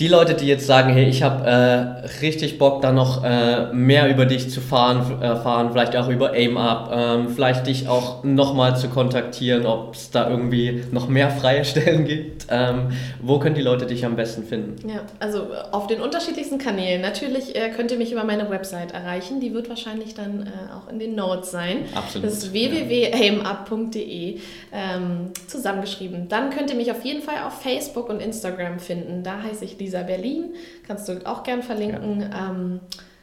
[0.00, 4.08] die Leute, die jetzt sagen, hey, ich habe äh, richtig Bock, da noch äh, mehr
[4.08, 8.88] über dich zu fahren, erfahren, vielleicht auch über AimUp, ähm, vielleicht dich auch nochmal zu
[8.88, 12.46] kontaktieren, ob es da irgendwie noch mehr freie Stellen gibt.
[12.48, 12.90] Ähm,
[13.20, 14.88] wo können die Leute dich am besten finden?
[14.88, 17.02] Ja, also auf den unterschiedlichsten Kanälen.
[17.02, 20.88] Natürlich äh, könnt ihr mich über meine Website erreichen, die wird wahrscheinlich dann äh, auch
[20.92, 21.86] in den Notes sein.
[21.96, 22.24] Absolut.
[22.24, 24.38] Das ist www.aimup.de
[24.72, 26.28] ähm, zusammengeschrieben.
[26.28, 29.24] Dann könnt ihr mich auf jeden Fall auf Facebook und Instagram finden.
[29.24, 30.54] Da heiße ich Lisa Berlin.
[30.86, 32.20] Kannst du auch gern verlinken.
[32.20, 32.50] Ja.
[32.50, 32.80] Ähm,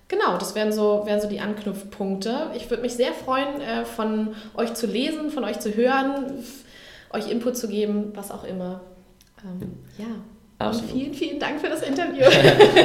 [0.08, 2.48] genau, das wären so, wären so die Anknüpfpunkte.
[2.56, 6.44] Ich würde mich sehr freuen, äh, von euch zu lesen, von euch zu hören,
[7.12, 8.82] euch Input zu geben, was auch immer.
[9.44, 10.06] Ähm, ja.
[10.58, 10.92] Absolut.
[10.92, 12.24] Und vielen, vielen Dank für das Interview.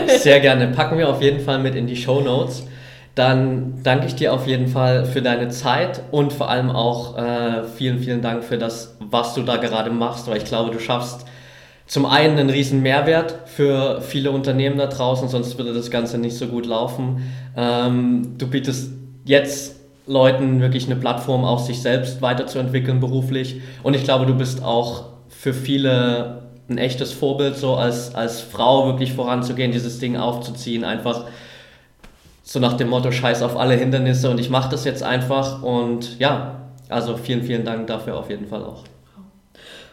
[0.18, 0.68] Sehr gerne.
[0.68, 2.64] Packen wir auf jeden Fall mit in die Show Notes.
[3.14, 7.64] Dann danke ich dir auf jeden Fall für deine Zeit und vor allem auch äh,
[7.64, 11.26] vielen, vielen Dank für das, was du da gerade machst, weil ich glaube, du schaffst
[11.90, 16.36] zum einen einen riesen Mehrwert für viele Unternehmen da draußen, sonst würde das Ganze nicht
[16.36, 17.32] so gut laufen.
[17.56, 18.92] Ähm, du bietest
[19.24, 19.74] jetzt
[20.06, 23.60] Leuten wirklich eine Plattform, auch sich selbst weiterzuentwickeln beruflich.
[23.82, 28.86] Und ich glaube, du bist auch für viele ein echtes Vorbild, so als, als Frau
[28.86, 31.24] wirklich voranzugehen, dieses Ding aufzuziehen, einfach
[32.44, 36.20] so nach dem Motto Scheiß auf alle Hindernisse und ich mache das jetzt einfach und
[36.20, 38.84] ja, also vielen, vielen Dank dafür auf jeden Fall auch.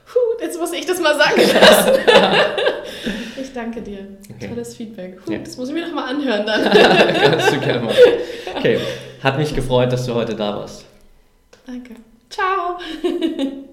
[0.08, 1.92] Puh, jetzt muss ich das mal sagen lassen.
[3.42, 4.08] ich danke dir.
[4.34, 4.48] Okay.
[4.48, 5.22] Tolles Feedback.
[5.24, 5.40] Puh, ja.
[5.40, 6.64] Das muss ich mir noch mal anhören dann.
[6.72, 7.98] Kannst du gerne machen.
[8.56, 8.80] Okay,
[9.22, 10.86] hat mich gefreut, dass du heute da warst.
[11.66, 11.96] Danke.
[12.30, 12.78] Ciao.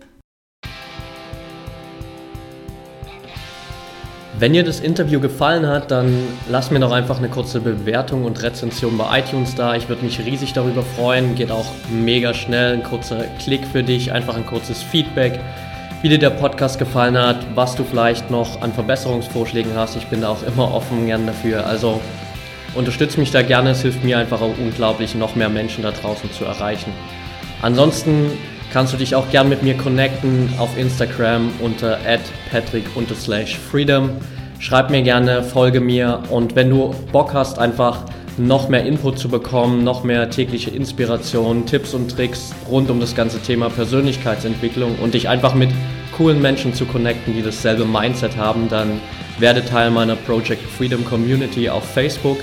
[4.36, 8.42] Wenn dir das Interview gefallen hat, dann lass mir doch einfach eine kurze Bewertung und
[8.42, 9.76] Rezension bei iTunes da.
[9.76, 11.36] Ich würde mich riesig darüber freuen.
[11.36, 12.72] Geht auch mega schnell.
[12.74, 15.38] Ein kurzer Klick für dich, einfach ein kurzes Feedback
[16.04, 19.96] wie dir der Podcast gefallen hat, was du vielleicht noch an Verbesserungsvorschlägen hast.
[19.96, 21.66] Ich bin da auch immer offen gern dafür.
[21.66, 21.98] Also
[22.74, 26.30] unterstütze mich da gerne, es hilft mir einfach auch unglaublich, noch mehr Menschen da draußen
[26.30, 26.92] zu erreichen.
[27.62, 28.32] Ansonsten
[28.70, 31.98] kannst du dich auch gern mit mir connecten auf Instagram unter
[32.50, 34.10] patrick-freedom.
[34.58, 38.04] Schreib mir gerne, folge mir und wenn du Bock hast, einfach
[38.36, 43.14] noch mehr Input zu bekommen, noch mehr tägliche Inspiration, Tipps und Tricks rund um das
[43.14, 45.70] ganze Thema Persönlichkeitsentwicklung und dich einfach mit
[46.16, 49.00] coolen Menschen zu connecten, die dasselbe Mindset haben, dann
[49.38, 52.38] werde Teil meiner Project Freedom Community auf Facebook.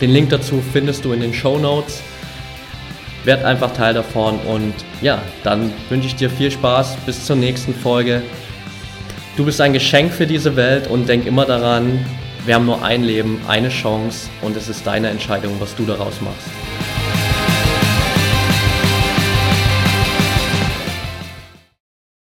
[0.00, 2.02] Den Link dazu findest du in den Show Notes.
[3.24, 6.96] Werd einfach Teil davon und ja, dann wünsche ich dir viel Spaß.
[7.06, 8.22] Bis zur nächsten Folge.
[9.36, 12.04] Du bist ein Geschenk für diese Welt und denk immer daran,
[12.44, 16.20] wir haben nur ein Leben, eine Chance und es ist deine Entscheidung, was du daraus
[16.20, 16.73] machst.